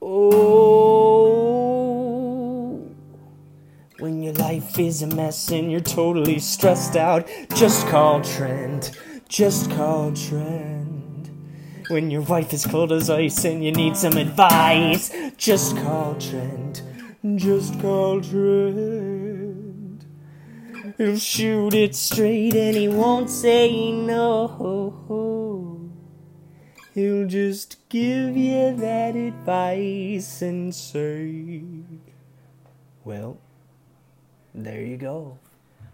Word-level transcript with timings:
Oh, 0.00 1.58
when 3.98 4.22
your 4.22 4.34
life 4.34 4.78
is 4.78 5.02
a 5.02 5.08
mess 5.08 5.50
and 5.50 5.72
you're 5.72 5.80
totally 5.80 6.38
stressed 6.38 6.94
out, 6.96 7.28
just 7.54 7.88
call 7.88 8.20
Trent. 8.20 8.92
Just 9.28 9.72
call 9.72 10.12
Trent. 10.12 11.30
When 11.88 12.10
your 12.10 12.22
wife 12.22 12.52
is 12.52 12.64
cold 12.64 12.92
as 12.92 13.10
ice 13.10 13.44
and 13.44 13.64
you 13.64 13.72
need 13.72 13.96
some 13.96 14.16
advice, 14.16 15.10
just 15.36 15.76
call 15.76 16.14
Trent. 16.14 16.82
Just 17.34 17.80
call 17.80 18.20
Trent. 18.20 20.04
He'll 20.96 21.18
shoot 21.18 21.74
it 21.74 21.96
straight 21.96 22.54
and 22.54 22.76
he 22.76 22.86
won't 22.88 23.30
say 23.30 23.90
no. 23.90 25.27
He'll 26.94 27.26
just 27.26 27.76
give 27.88 28.36
you 28.36 28.74
that 28.76 29.14
advice 29.14 30.42
and 30.42 30.74
say, 30.74 31.62
Well, 33.04 33.38
there 34.54 34.80
you 34.80 34.96
go. 34.96 35.38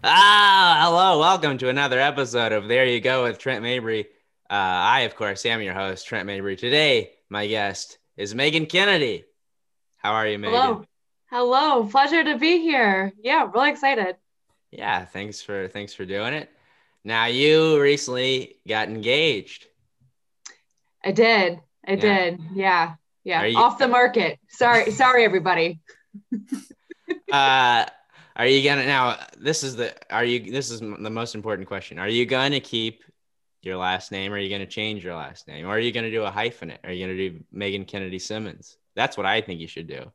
Ah, 0.03 0.79
hello. 0.81 1.19
Welcome 1.19 1.57
to 1.59 1.69
another 1.69 1.99
episode 1.99 2.51
of 2.51 2.67
There 2.67 2.85
You 2.85 3.01
Go 3.01 3.23
with 3.23 3.37
Trent 3.39 3.61
Mabry. 3.61 4.01
Uh, 4.49 4.53
I, 4.53 5.01
of 5.01 5.15
course, 5.15 5.45
am 5.45 5.61
your 5.61 5.73
host, 5.73 6.07
Trent 6.07 6.27
Mabry. 6.27 6.55
Today, 6.55 7.11
my 7.29 7.45
guest 7.47 7.97
is 8.15 8.33
Meghann 8.33 8.69
Kennedy. 8.69 9.25
How 9.97 10.13
are 10.13 10.27
you, 10.27 10.37
Meghann? 10.37 10.51
Hello. 10.51 10.85
Hello. 11.29 11.83
Pleasure 11.87 12.23
to 12.23 12.37
be 12.37 12.59
here. 12.59 13.11
Yeah, 13.21 13.49
really 13.53 13.69
excited. 13.69 14.15
Yeah, 14.71 15.05
thanks 15.05 15.41
for 15.41 15.67
thanks 15.67 15.93
for 15.93 16.05
doing 16.05 16.33
it. 16.33 16.49
Now 17.03 17.25
you 17.25 17.79
recently 17.81 18.57
got 18.67 18.87
engaged. 18.87 19.67
I 21.05 21.11
did. 21.11 21.59
I 21.87 21.91
Yeah. 21.91 21.95
did. 21.97 22.39
Yeah. 22.55 22.95
Yeah. 23.23 23.43
You- 23.45 23.57
Off 23.57 23.77
the 23.77 23.87
market. 23.87 24.39
Sorry. 24.49 24.91
Sorry, 24.91 25.23
everybody. 25.23 25.79
Uh, 27.31 27.85
are 28.35 28.47
you 28.47 28.63
gonna 28.63 28.85
now? 28.85 29.17
This 29.37 29.63
is 29.63 29.75
the 29.75 29.93
are 30.11 30.23
you? 30.25 30.51
This 30.51 30.71
is 30.71 30.79
the 30.79 31.09
most 31.09 31.35
important 31.35 31.67
question. 31.67 31.99
Are 31.99 32.07
you 32.07 32.25
gonna 32.25 32.59
keep 32.59 33.03
your 33.61 33.77
last 33.77 34.11
name? 34.11 34.31
Or 34.31 34.35
are 34.35 34.39
you 34.39 34.49
gonna 34.49 34.65
change 34.65 35.03
your 35.03 35.15
last 35.15 35.47
name? 35.47 35.65
Or 35.67 35.69
are 35.71 35.79
you 35.79 35.91
gonna 35.91 36.09
do 36.09 36.23
a 36.23 36.31
hyphenate? 36.31 36.79
Are 36.83 36.91
you 36.91 37.05
gonna 37.05 37.17
do 37.17 37.43
Meghann 37.53 37.87
Kennedy 37.87 38.17
Simmons? 38.17 38.77
That's 38.95 39.17
what 39.17 39.25
I 39.27 39.41
think 39.41 39.59
you 39.59 39.67
should 39.67 39.87
do. 39.87 40.11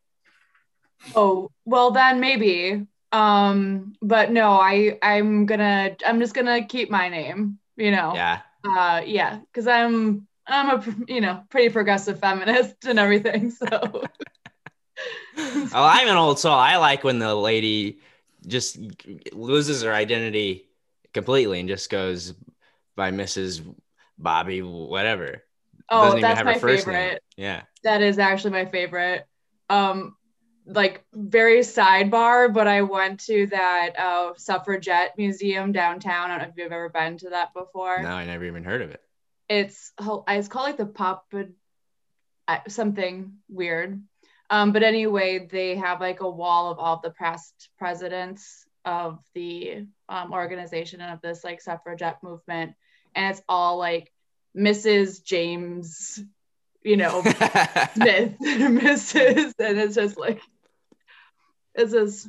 Oh, 1.15 1.51
well 1.65 1.93
then 1.93 2.19
maybe. 2.19 2.87
Um, 3.13 3.93
but 4.03 4.33
no, 4.33 4.53
I 4.53 4.99
I'm 5.03 5.47
gonna 5.47 5.95
I'm 6.05 6.19
just 6.19 6.35
gonna 6.35 6.65
keep 6.67 6.91
my 6.91 7.09
name, 7.09 7.59
you 7.77 7.93
know. 7.93 8.13
Yeah. 8.15 8.41
Uh 8.65 9.03
yeah, 9.05 9.39
because 9.47 9.67
I'm 9.69 10.27
I'm 10.51 10.79
a 10.79 10.85
you 11.09 11.21
know 11.21 11.43
pretty 11.49 11.71
progressive 11.71 12.19
feminist 12.21 12.85
and 12.85 12.99
everything. 12.99 13.51
So 13.51 13.69
oh, 15.37 15.71
I'm 15.75 16.09
an 16.09 16.17
old 16.17 16.39
soul. 16.39 16.55
I 16.55 16.77
like 16.77 17.05
when 17.05 17.19
the 17.19 17.35
lady 17.35 17.99
just 18.47 18.79
loses 19.33 19.83
her 19.83 19.93
identity 19.93 20.67
completely 21.13 21.61
and 21.61 21.69
just 21.69 21.91
goes 21.91 22.35
by 22.97 23.11
Mrs. 23.11 23.63
Bobby, 24.19 24.63
whatever. 24.63 25.43
oh 25.89 26.05
Doesn't 26.05 26.19
even 26.19 26.29
that's 26.29 26.39
have 26.39 26.47
my 26.47 26.59
first 26.59 26.87
name. 26.87 26.95
favorite. 26.97 27.23
Yeah. 27.37 27.63
That 27.83 28.03
is 28.03 28.19
actually 28.19 28.53
my 28.53 28.67
favorite. 28.67 29.27
Um, 29.69 30.17
like 30.67 31.05
very 31.15 31.61
sidebar, 31.61 32.53
but 32.53 32.69
I 32.69 32.83
went 32.83 33.21
to 33.27 33.47
that 33.47 33.99
uh, 33.99 34.33
suffragette 34.37 35.15
museum 35.17 35.73
downtown. 35.73 36.31
I 36.31 36.39
don't 36.39 36.43
know 36.47 36.51
if 36.51 36.57
you've 36.57 36.73
ever 36.73 36.89
been 36.89 37.17
to 37.19 37.31
that 37.31 37.53
before. 37.55 38.03
No, 38.03 38.11
I 38.11 38.25
never 38.25 38.45
even 38.45 38.65
heard 38.65 38.83
of 38.83 38.91
it. 38.91 39.03
It's 39.51 39.93
it's 40.29 40.49
called 40.49 40.65
like 40.69 40.77
the 40.77 40.87
pop 40.87 41.27
something 42.69 43.33
weird. 43.49 44.01
Um, 44.49 44.73
but 44.73 44.85
anyway, 44.85 45.49
they 45.51 45.75
have 45.75 46.01
like 46.01 46.21
a 46.21 46.31
wall 46.31 46.71
of 46.71 46.79
all 46.79 47.01
the 47.03 47.11
past 47.11 47.69
presidents 47.77 48.65
of 48.85 49.19
the 49.35 49.87
um, 50.09 50.33
organization 50.33 51.01
and 51.01 51.13
of 51.13 51.21
this 51.21 51.43
like 51.43 51.61
suffragette 51.61 52.23
movement, 52.23 52.75
and 53.15 53.33
it's 53.33 53.43
all 53.49 53.77
like 53.77 54.13
Mrs. 54.57 55.23
James, 55.25 56.21
you 56.83 56.97
know, 56.97 57.21
Smith, 57.95 58.37
Mrs. 58.41 59.53
And 59.59 59.79
it's 59.81 59.97
just 59.97 60.17
like 60.17 60.41
this 61.75 61.93
is 61.93 62.29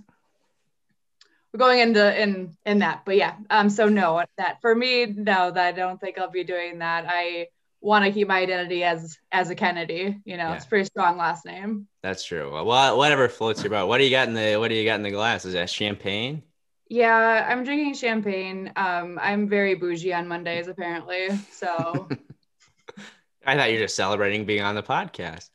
we're 1.54 1.58
going 1.60 1.80
into 1.80 2.22
in 2.22 2.56
in 2.66 2.80
that. 2.80 3.04
But 3.06 3.18
yeah, 3.18 3.36
um 3.50 3.70
so 3.70 3.88
no, 3.88 4.24
that 4.38 4.62
for 4.62 4.74
me, 4.74 5.06
no, 5.06 5.52
that 5.52 5.58
I 5.58 5.72
don't 5.72 6.00
think 6.00 6.18
I'll 6.18 6.30
be 6.32 6.44
doing 6.44 6.80
that. 6.80 7.06
I 7.08 7.48
want 7.82 8.06
to 8.06 8.12
keep 8.12 8.28
my 8.28 8.40
identity 8.40 8.84
as 8.84 9.18
as 9.32 9.50
a 9.50 9.56
Kennedy, 9.56 10.20
you 10.26 10.38
know, 10.38 10.50
Yeah. 10.50 10.56
it's 10.56 10.66
a 10.66 10.68
pretty 10.70 10.86
strong 10.86 11.18
last 11.18 11.46
name. 11.46 11.88
That's 12.04 12.24
true. 12.24 12.52
Well, 12.52 12.98
whatever 12.98 13.28
floats 13.28 13.64
your 13.64 13.72
boat. 13.72 13.88
What 13.88 13.98
do 13.98 14.04
you 14.04 14.12
got 14.12 14.28
in 14.28 14.34
the 14.34 14.56
What 14.58 14.70
do 14.70 14.76
you 14.76 14.86
got 14.86 14.96
in 14.96 15.04
the 15.04 15.12
glass? 15.12 15.46
Is 15.46 15.54
that 15.54 15.70
champagne? 15.70 16.44
Yeah, 16.88 17.48
I'm 17.50 17.64
drinking 17.64 17.96
champagne. 17.96 18.72
Um 18.76 19.18
I'm 19.22 19.50
very 19.50 19.76
bougie 19.76 20.14
on 20.14 20.28
Mondays 20.28 20.68
apparently. 20.68 21.30
So 21.52 22.08
I 23.46 23.58
thought 23.58 23.70
you 23.72 23.78
were 23.80 23.86
just 23.86 23.96
celebrating 23.96 24.46
being 24.46 24.62
on 24.62 24.76
the 24.76 24.84
podcast. 24.84 25.50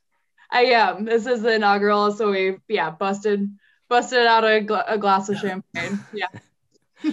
I 0.51 0.67
am. 0.67 1.05
This 1.05 1.27
is 1.27 1.43
the 1.43 1.55
inaugural, 1.55 2.13
so 2.13 2.31
we 2.31 2.57
yeah, 2.69 2.91
busted 2.91 3.49
busted 3.89 4.27
out 4.27 4.45
a, 4.45 4.61
gla- 4.61 4.85
a 4.87 4.99
glass 4.99 5.29
of 5.29 5.39
champagne. 5.39 6.01
Yeah. 6.13 6.27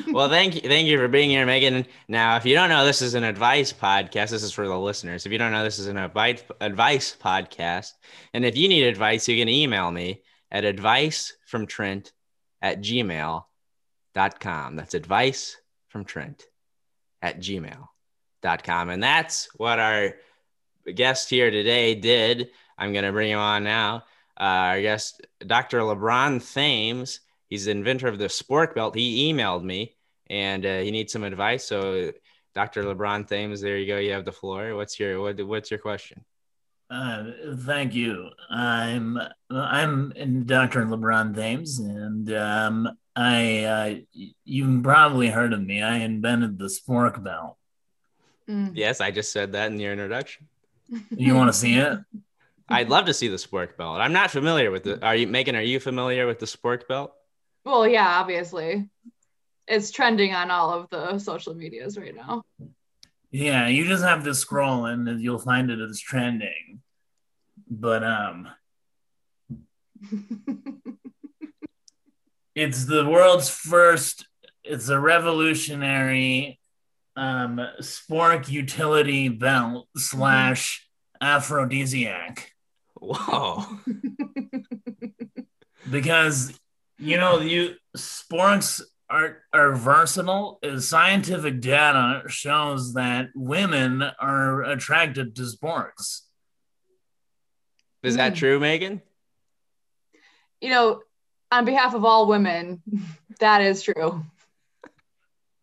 well, 0.12 0.30
thank 0.30 0.56
you, 0.56 0.62
thank 0.62 0.88
you 0.88 0.98
for 0.98 1.08
being 1.08 1.30
here, 1.30 1.46
Meghann. 1.46 1.86
Now, 2.08 2.38
if 2.38 2.46
you 2.46 2.56
don't 2.56 2.70
know, 2.70 2.86
this 2.86 3.02
is 3.02 3.16
an 3.16 3.24
advice 3.24 3.74
podcast. 3.74 4.30
This 4.30 4.44
is 4.44 4.52
for 4.52 4.68
the 4.68 4.78
listeners. 4.78 5.26
If 5.26 5.32
you 5.32 5.38
don't 5.38 5.52
know, 5.52 5.64
this 5.64 5.80
is 5.80 5.88
an 5.88 5.98
advice 5.98 6.44
advice 6.62 7.16
podcast. 7.20 7.92
And 8.34 8.46
if 8.46 8.56
you 8.56 8.68
need 8.68 8.84
advice, 8.84 9.28
you 9.28 9.38
can 9.38 9.50
email 9.50 9.92
me 9.92 10.24
at 10.52 10.64
advice 10.64 11.34
from 11.46 11.66
Trent 11.66 12.14
at 12.62 12.82
gmail.com. 12.82 13.46
That's 14.76 14.94
advice 14.94 15.58
from 15.90 16.06
Trent 16.06 16.44
at 17.22 17.40
gmail.com. 17.40 18.90
And 18.90 19.04
that's 19.04 19.50
what 19.58 19.80
our 19.80 20.14
guest 20.96 21.30
here 21.30 21.52
today 21.52 21.96
did. 21.96 22.50
I'm 22.78 22.94
going 22.94 23.06
to 23.06 23.12
bring 23.12 23.32
him 23.32 23.40
on 23.40 23.64
now. 23.64 24.04
Uh, 24.44 24.76
our 24.76 24.82
guest, 24.82 25.26
Dr. 25.40 25.80
LeBron 25.80 26.54
Thames. 26.54 27.22
He's 27.48 27.64
the 27.64 27.72
inventor 27.72 28.10
of 28.10 28.18
the 28.18 28.26
spork 28.26 28.76
belt. 28.76 28.94
He 28.94 29.32
emailed 29.32 29.64
me 29.64 29.96
and 30.30 30.66
uh, 30.66 30.80
he 30.80 30.92
needs 30.92 31.14
some 31.14 31.24
advice. 31.24 31.64
So, 31.64 32.12
Dr. 32.54 32.84
LeBron 32.84 33.26
Thames, 33.26 33.62
there 33.62 33.78
you 33.78 33.88
go. 33.88 34.00
You 34.00 34.12
have 34.12 34.26
the 34.26 34.34
floor. 34.34 34.76
What's 34.76 35.00
your 35.00 35.22
what, 35.22 35.42
What's 35.48 35.72
your 35.72 35.80
question? 35.80 36.26
Uh, 36.90 37.24
thank 37.60 37.96
you. 37.96 38.32
I'm 38.50 39.18
I'm 39.50 40.44
Dr. 40.46 40.88
LeBron 40.88 41.34
Thames, 41.34 41.80
and 41.80 42.34
um, 42.34 42.90
I 43.16 43.64
uh, 43.64 43.96
you've 44.44 44.84
probably 44.84 45.30
heard 45.30 45.54
of 45.54 45.64
me. 45.64 45.82
I 45.82 46.00
invented 46.00 46.60
the 46.60 46.66
spork 46.66 47.24
belt. 47.24 47.56
Mm. 48.50 48.74
Yes, 48.76 49.00
I 49.00 49.10
just 49.10 49.32
said 49.32 49.54
that 49.54 49.72
in 49.72 49.80
your 49.80 49.94
introduction. 49.94 50.50
You 51.16 51.34
want 51.34 51.48
to 51.48 51.58
see 51.58 51.78
it? 51.78 51.98
I'd 52.70 52.90
love 52.90 53.06
to 53.06 53.14
see 53.14 53.28
the 53.28 53.38
spork 53.38 53.78
belt. 53.78 54.00
I'm 54.00 54.14
not 54.14 54.32
familiar 54.32 54.72
with 54.72 54.88
it. 54.88 55.04
Are 55.04 55.16
you, 55.16 55.28
Meghann? 55.28 55.56
Are 55.56 55.62
you 55.62 55.80
familiar 55.80 56.26
with 56.26 56.40
the 56.40 56.46
spork 56.46 56.88
belt? 56.88 57.14
Well, 57.66 57.88
yeah, 57.88 58.20
obviously. 58.20 58.90
It's 59.68 59.92
trending 59.92 60.34
on 60.34 60.52
all 60.52 60.74
of 60.74 60.90
the 60.90 61.20
social 61.20 61.54
medias 61.54 61.98
right 61.98 62.16
now. 62.16 62.44
Yeah, 63.32 63.68
you 63.68 63.86
just 63.86 64.04
have 64.04 64.24
to 64.26 64.36
scroll 64.36 64.86
and 64.86 65.22
you'll 65.22 65.40
find 65.40 65.72
it 65.72 65.80
as 65.80 66.00
trending. 66.00 66.82
But 67.70 68.04
um, 68.04 68.48
it's 72.56 72.86
the 72.86 73.06
world's 73.08 73.50
first. 73.50 74.28
It's 74.64 74.90
a 74.90 75.00
revolutionary 75.00 76.60
um, 77.16 77.60
spork 77.82 78.50
utility 78.50 79.30
belt 79.30 79.88
slash 79.98 80.88
aphrodisiac. 81.22 82.53
Whoa! 83.06 83.64
because 85.92 86.58
you 86.98 87.18
know 87.18 87.40
you 87.40 87.76
sporks 87.98 88.82
are 89.10 89.40
are 89.52 89.74
versatile 89.74 90.60
scientific 90.80 91.60
data 91.60 92.24
shows 92.28 92.94
that 92.94 93.30
women 93.36 94.04
are 94.20 94.64
attracted 94.64 95.36
to 95.36 95.42
sporks 95.44 96.22
Is 98.04 98.16
that 98.18 98.34
Mm. 98.34 98.38
true, 98.38 98.60
Meghann? 98.60 99.02
you 100.62 100.70
know, 100.70 101.02
on 101.52 101.66
behalf 101.66 101.94
of 101.94 102.06
all 102.06 102.28
women, 102.28 102.82
that 103.40 103.62
is 103.62 103.82
true. 103.84 104.24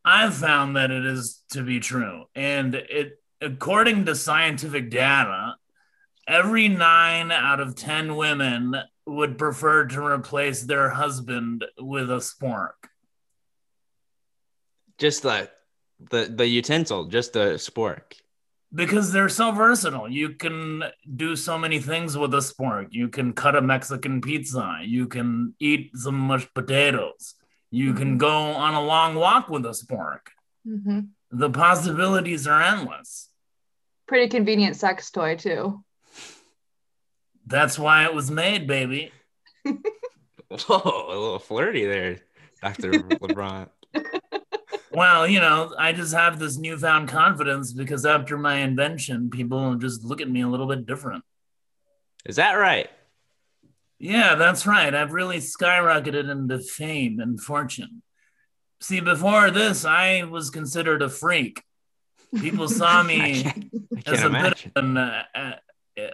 i've 0.05 0.35
found 0.35 0.77
that 0.77 0.91
it 0.91 1.05
is 1.05 1.43
to 1.51 1.63
be 1.63 1.79
true 1.81 2.25
and 2.35 2.75
it 2.75 3.21
according 3.43 4.05
to 4.07 4.15
scientific 4.15 4.91
data 4.91 5.55
every 6.27 6.69
nine 6.69 7.31
out 7.33 7.61
of 7.61 7.75
ten 7.75 8.17
women 8.17 8.75
would 9.07 9.39
prefer 9.39 9.87
to 9.87 10.05
replace 10.05 10.63
their 10.63 10.89
husband 10.91 11.65
with 11.79 12.11
a 12.11 12.17
spork 12.19 12.75
Just 14.99 15.23
the 15.23 15.51
the 16.11 16.33
the 16.35 16.47
utensil, 16.47 17.07
just 17.07 17.33
the 17.33 17.55
spork. 17.59 18.13
because 18.73 19.13
they're 19.13 19.29
so 19.29 19.51
versatile. 19.53 20.09
You 20.09 20.31
can 20.31 20.85
do 21.17 21.35
so 21.37 21.59
many 21.59 21.81
things 21.81 22.17
with 22.17 22.33
a 22.35 22.39
spork. 22.39 22.87
You 22.91 23.09
can 23.09 23.33
cut 23.33 23.57
a 23.57 23.61
Mexican 23.61 24.21
pizza. 24.21 24.79
You 24.83 25.09
can 25.09 25.55
eat 25.59 25.91
some 25.97 26.27
mashed 26.29 26.55
potatoes. 26.55 27.35
You 27.71 27.95
can 27.95 28.17
go 28.19 28.31
on 28.31 28.75
a 28.75 28.83
long 28.83 29.15
walk 29.17 29.49
with 29.49 29.67
a 29.67 29.71
spork. 29.83 30.23
Mhm. 30.67 31.09
The 31.33 31.51
possibilities 31.51 32.47
are 32.47 32.63
endless. 32.63 33.29
Pretty 34.07 34.29
convenient 34.29 34.77
sex 34.77 35.11
toy 35.11 35.37
too. 35.37 35.85
That's 37.51 37.79
why 37.79 38.05
it 38.05 38.15
was 38.15 38.31
made, 38.31 38.67
baby. 38.67 39.13
Whoa, 39.65 41.05
a 41.09 41.09
little 41.09 41.39
flirty 41.39 41.85
there, 41.85 42.19
Dr. 42.63 42.91
LeBron. 42.93 43.69
Well, 44.93 45.29
you 45.29 45.39
know, 45.39 45.73
I 45.79 45.93
just 45.93 46.13
have 46.15 46.41
this 46.41 46.57
newfound 46.59 47.09
confidence 47.09 47.73
because 47.73 48.05
after 48.05 48.37
my 48.37 48.57
invention, 48.57 49.31
people 49.31 49.77
just 49.77 50.03
look 50.03 50.21
at 50.21 50.29
me 50.29 50.41
a 50.41 50.49
little 50.49 50.67
bit 50.67 50.85
different. 50.85 51.23
Is 52.27 52.37
that 52.37 52.55
right? 52.55 52.91
Yeah, 54.01 54.35
that's 54.35 54.67
right. 54.67 54.93
I've 54.93 55.13
really 55.13 55.39
skyrocketed 55.39 56.29
into 56.29 56.59
fame 56.59 57.21
and 57.21 57.41
fortune. 57.41 58.03
See, 58.81 58.99
before 59.01 59.53
this, 59.53 59.85
I 59.85 60.25
was 60.25 60.51
considered 60.51 61.03
a 61.03 61.09
freak. 61.09 61.63
People 62.41 62.69
saw 62.69 63.01
I 63.01 63.03
me 63.05 63.43
can't, 63.45 63.65
I 63.73 63.99
as 63.99 64.05
can't 64.05 64.23
a 64.23 64.27
imagine. 64.27 64.73
bit 64.75 64.83
of 64.83 64.85
an, 64.85 64.97
uh, 64.97 65.57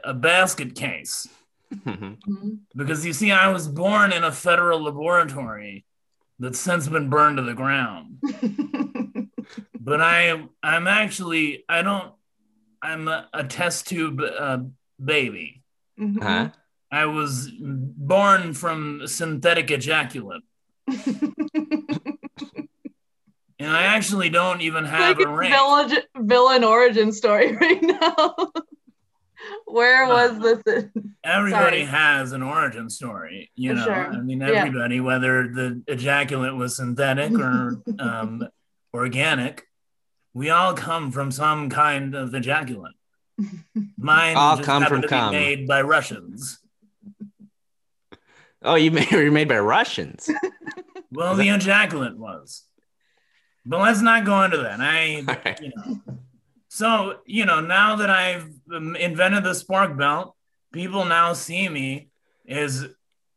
a 0.05 0.15
basket 0.15 0.75
case. 0.75 1.29
Mhm. 1.75 2.19
Mhm. 2.29 2.59
Because 2.75 3.05
you 3.05 3.13
see, 3.13 3.33
I 3.33 3.49
was 3.49 3.67
born 3.69 4.13
in 4.13 4.23
a 4.25 4.33
federal 4.33 4.83
laboratory 4.85 5.85
that's 6.39 6.59
since 6.61 6.87
been 6.89 7.11
burned 7.11 7.39
to 7.39 7.43
the 7.43 7.55
ground. 7.55 8.19
But 9.79 10.01
I, 10.01 10.43
I'm 10.63 10.89
actually, 10.89 11.65
I 11.69 11.83
don't, 11.83 12.13
I'm 12.83 13.07
a, 13.07 13.29
a 13.33 13.45
test 13.45 13.87
tube 13.89 14.21
uh, 14.21 14.59
baby. 15.03 15.63
Mhm. 15.99 16.21
Huh? 16.23 16.51
I 16.91 17.07
was 17.07 17.51
born 17.59 18.53
from 18.55 19.07
synthetic 19.07 19.71
ejaculate. 19.71 20.43
And 23.59 23.71
I 23.71 23.85
actually 23.85 24.29
don't 24.29 24.61
even 24.61 24.85
have 24.85 25.17
like 25.17 25.27
a 25.27 25.31
a 25.31 25.35
ring. 25.35 25.51
villain, 25.51 25.91
villain 26.19 26.63
origin 26.63 27.11
story 27.11 27.57
right 27.61 27.83
now. 27.83 28.35
Where 29.67 30.07
was 30.07 30.39
this? 30.39 30.63
in- 30.95 31.15
Everybody 31.25 31.85
Sorry. 31.85 31.85
has 31.85 32.33
an 32.33 32.43
origin 32.43 32.89
story, 32.91 33.51
you 33.55 33.75
know. 33.75 33.85
Sure. 33.85 34.13
I 34.13 34.19
mean, 34.21 34.41
Yeah. 34.41 34.49
everybody, 34.49 35.01
whether 35.01 35.49
the 35.49 35.83
ejaculate 35.89 36.55
was 36.55 36.77
synthetic 36.77 37.33
or 37.33 37.83
um, 37.99 38.47
organic, 38.95 39.67
we 40.35 40.51
all 40.51 40.75
come 40.75 41.11
from 41.13 41.31
some 41.33 41.69
kind 41.71 42.15
of 42.15 42.35
ejaculate. 42.35 42.95
Mine 43.99 44.37
All 44.37 44.57
just 44.57 44.67
come 44.67 44.85
from 44.87 45.03
to 45.03 45.09
be 45.09 45.11
cum. 45.11 45.33
made 45.33 45.67
by 45.67 45.83
Russians. 45.83 46.59
Oh, 48.63 48.75
you 48.75 48.91
made, 48.91 49.11
were 49.13 49.31
made 49.31 49.49
by 49.49 49.59
Russians. 49.59 50.31
Well, 51.13 51.35
the 51.37 51.49
ejaculate 51.49 52.19
was. 52.19 52.65
But 53.65 53.81
let's 53.81 54.03
not 54.03 54.25
go 54.27 54.43
into 54.43 54.59
that. 54.59 54.81
I, 54.81 55.25
All 55.27 55.37
right. 55.45 55.61
you 55.63 55.73
know. 55.75 56.01
So, 56.77 57.21
you 57.25 57.47
know, 57.47 57.61
now 57.61 57.97
that 57.97 58.11
I've 58.11 58.53
um, 58.71 58.97
invented 58.97 59.45
the 59.45 59.53
spork 59.53 59.97
belt, 59.97 60.37
people 60.75 61.07
now 61.07 61.33
see 61.33 61.71
me 61.71 62.11
as 62.47 62.87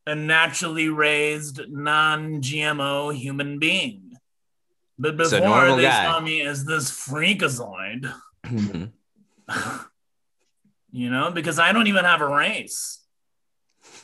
a 0.06 0.14
naturally 0.14 0.90
raised, 0.90 1.62
non 1.70 2.42
GMO 2.42 3.16
human 3.16 3.58
being. 3.58 4.12
But 4.98 5.16
before 5.16 5.40
normal 5.40 5.78
they 5.78 5.84
guy. 5.84 6.04
saw 6.04 6.20
me 6.20 6.42
as 6.42 6.66
this 6.66 6.92
freakazoid, 6.92 8.12
Mhm. 8.46 8.92
you 10.92 11.10
know, 11.10 11.32
because 11.32 11.60
I 11.60 11.72
don't 11.72 11.88
even 11.88 12.04
have 12.04 12.20
a 12.20 12.28
race. 12.28 13.00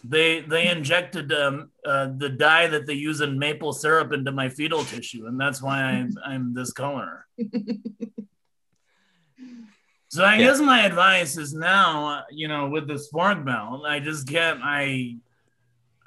They 0.06 0.40
they 0.40 0.70
injected 0.70 1.34
um, 1.34 1.72
uh, 1.86 2.08
the 2.16 2.30
dye 2.30 2.68
that 2.68 2.86
they 2.86 2.94
use 2.94 3.20
in 3.20 3.38
maple 3.38 3.74
syrup 3.74 4.14
into 4.14 4.32
my 4.32 4.48
fetal 4.48 4.86
tissue, 4.86 5.26
and 5.28 5.38
that's 5.38 5.62
why 5.62 5.82
I'm 5.82 6.14
I'm 6.26 6.54
this 6.54 6.72
color. 6.72 7.26
So 10.16 10.24
I 10.24 10.38
Yeah. 10.38 10.46
guess 10.48 10.62
my 10.62 10.86
advice 10.86 11.38
is 11.38 11.54
now, 11.54 12.08
uh, 12.08 12.24
you 12.32 12.48
know, 12.48 12.70
with 12.70 12.88
the 12.88 12.94
spork 12.94 13.44
belt, 13.44 13.84
I 13.86 14.00
just 14.00 14.26
can't 14.26 14.62
I 14.64 15.18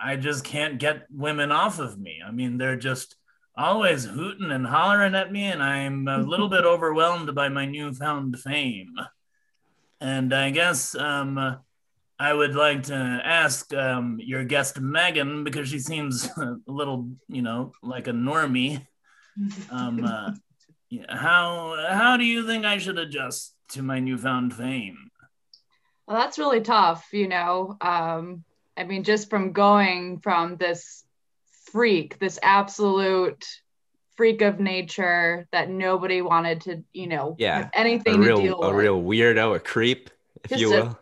I 0.01 0.17
just 0.17 0.45
can't 0.45 0.79
get 0.79 1.07
women 1.11 1.53
off 1.53 1.79
of 1.79 1.99
me. 1.99 2.23
I 2.27 2.31
mean, 2.31 2.57
they're 2.57 2.79
just 2.79 3.17
always 3.55 4.07
hooting 4.07 4.51
and 4.51 4.67
hollering 4.67 5.15
at 5.15 5.31
me, 5.31 5.45
and 5.45 5.63
I'm 5.63 6.09
a 6.09 6.23
little 6.33 6.49
bit 6.49 6.65
overwhelmed 6.65 7.35
by 7.35 7.51
my 7.51 7.67
newfound 7.67 8.39
fame. 8.41 8.95
And 10.01 10.33
I 10.33 10.53
guess 10.53 10.95
um, 10.95 11.59
I 12.19 12.33
would 12.33 12.55
like 12.55 12.85
to 12.85 12.95
ask 12.95 13.75
um, 13.75 14.19
your 14.23 14.43
guest 14.43 14.77
Meghann 14.81 15.45
because 15.45 15.69
she 15.69 15.81
seems 15.81 16.27
a 16.39 16.57
little, 16.67 17.11
you 17.29 17.43
know, 17.43 17.73
like 17.83 18.09
a 18.09 18.13
normie. 18.13 18.87
Um, 19.71 20.03
uh, 20.03 20.33
how 21.11 21.77
how 21.91 22.17
do 22.17 22.25
you 22.25 22.47
think 22.47 22.65
I 22.65 22.79
should 22.79 22.99
adjust 22.99 23.55
to 23.71 23.83
my 23.83 23.99
newfound 23.99 24.55
fame? 24.55 25.11
Well, 26.07 26.17
that's 26.17 26.39
really 26.39 26.61
tough, 26.63 27.07
you 27.13 27.29
know. 27.29 27.77
Um, 27.81 28.45
I 28.77 28.85
mean, 28.85 29.05
just 29.05 29.29
from 29.29 29.53
going 29.53 30.21
from 30.21 30.57
this 30.57 31.05
freak, 31.71 32.19
this 32.19 32.39
absolute 32.43 33.45
freak 34.17 34.41
of 34.43 34.59
nature 34.59 35.47
that 35.53 35.69
nobody 35.69 36.23
wanted 36.23 36.63
to, 36.63 36.83
you 36.93 37.07
know, 37.09 37.37
Yeah, 37.39 37.57
have 37.59 37.71
A 37.75 37.79
anything 37.79 38.21
to 38.21 38.27
deal 38.27 38.37
real, 38.43 38.63
a 38.63 38.67
with. 38.69 38.77
real 38.77 39.03
weirdo, 39.03 39.55
a 39.57 39.61
creep, 39.61 40.11
if 40.45 40.51
Just 40.51 40.61
you 40.61 40.71
will. 40.71 40.99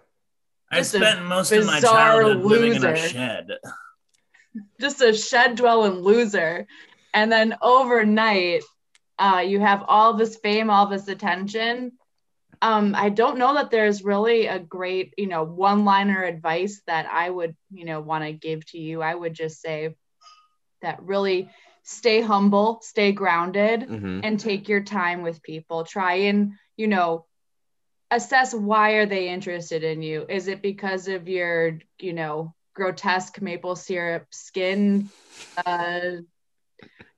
I 0.70 0.82
spent 0.82 1.24
most 1.24 1.52
of 1.52 1.64
my 1.66 1.76
bizarre 1.80 2.22
childhood 2.22 2.44
living 2.44 2.74
in 2.74 2.84
a 2.84 2.90
loser. 2.90 3.08
shed. 3.08 3.50
just 4.80 5.00
a 5.00 5.14
shed 5.14 5.54
dwelling 5.54 6.00
loser. 6.00 6.66
And 7.14 7.30
then 7.30 7.56
overnight, 7.62 8.62
uh, 9.18 9.42
you 9.46 9.60
have 9.60 9.84
all 9.88 10.14
this 10.14 10.36
fame, 10.36 10.68
all 10.68 10.86
this 10.88 11.08
attention. 11.08 11.92
Um, 12.62 12.94
I 12.96 13.10
don't 13.10 13.38
know 13.38 13.54
that 13.54 13.70
there's 13.70 14.04
really 14.04 14.46
a 14.46 14.58
great, 14.58 15.14
you 15.16 15.26
know, 15.26 15.44
one 15.44 15.84
liner 15.84 16.22
advice 16.24 16.82
that 16.86 17.06
I 17.06 17.28
would, 17.28 17.54
you 17.70 17.84
know, 17.84 18.00
want 18.00 18.24
to 18.24 18.32
give 18.32 18.66
to 18.70 18.78
you. 18.78 19.02
I 19.02 19.14
would 19.14 19.34
just 19.34 19.60
say 19.60 19.94
that 20.82 21.02
really 21.02 21.50
stay 21.82 22.20
humble, 22.20 22.80
stay 22.82 23.12
grounded, 23.12 23.88
hmm 23.88 24.20
and 24.22 24.38
take 24.40 24.68
your 24.68 24.82
time 24.82 25.22
with 25.22 25.42
people. 25.42 25.84
Try 25.84 26.14
and, 26.30 26.52
you 26.76 26.88
know, 26.88 27.26
assess 28.10 28.54
why 28.54 28.92
are 28.92 29.06
they 29.06 29.28
interested 29.28 29.82
in 29.84 30.02
you? 30.02 30.26
Is 30.28 30.48
it 30.48 30.62
because 30.62 31.08
of 31.08 31.28
your, 31.28 31.78
you 31.98 32.12
know, 32.12 32.54
grotesque 32.74 33.40
maple 33.40 33.76
syrup 33.76 34.26
skin? 34.30 35.10
Uh, 35.64 36.22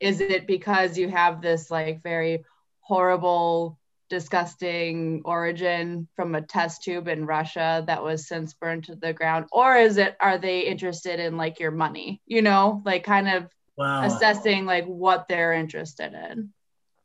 is 0.00 0.21
it 0.21 0.47
because 0.47 0.99
you 0.99 1.09
have 1.09 1.40
this 1.42 1.71
like 1.71 2.02
very 2.02 2.45
horrible, 2.80 3.77
disgusting 4.08 5.22
origin 5.24 6.08
from 6.16 6.34
a 6.34 6.42
test 6.42 6.82
tube 6.82 7.08
in 7.08 7.26
Russia 7.26 7.84
that 7.86 8.02
was 8.02 8.26
since 8.28 8.54
burned 8.54 8.84
to 8.84 8.96
the 8.96 9.12
ground? 9.12 9.46
Or 9.52 9.76
is 9.76 9.96
it, 9.96 10.16
are 10.20 10.38
they 10.38 10.60
interested 10.60 11.20
in 11.20 11.36
like 11.36 11.60
your 11.60 11.70
money? 11.70 12.20
You 12.26 12.42
know, 12.42 12.82
like 12.84 13.04
kind 13.04 13.28
of 13.28 13.48
Well, 13.76 14.04
assessing 14.04 14.64
like 14.66 14.86
what 14.86 15.28
they're 15.28 15.52
interested 15.52 16.12
in. 16.12 16.52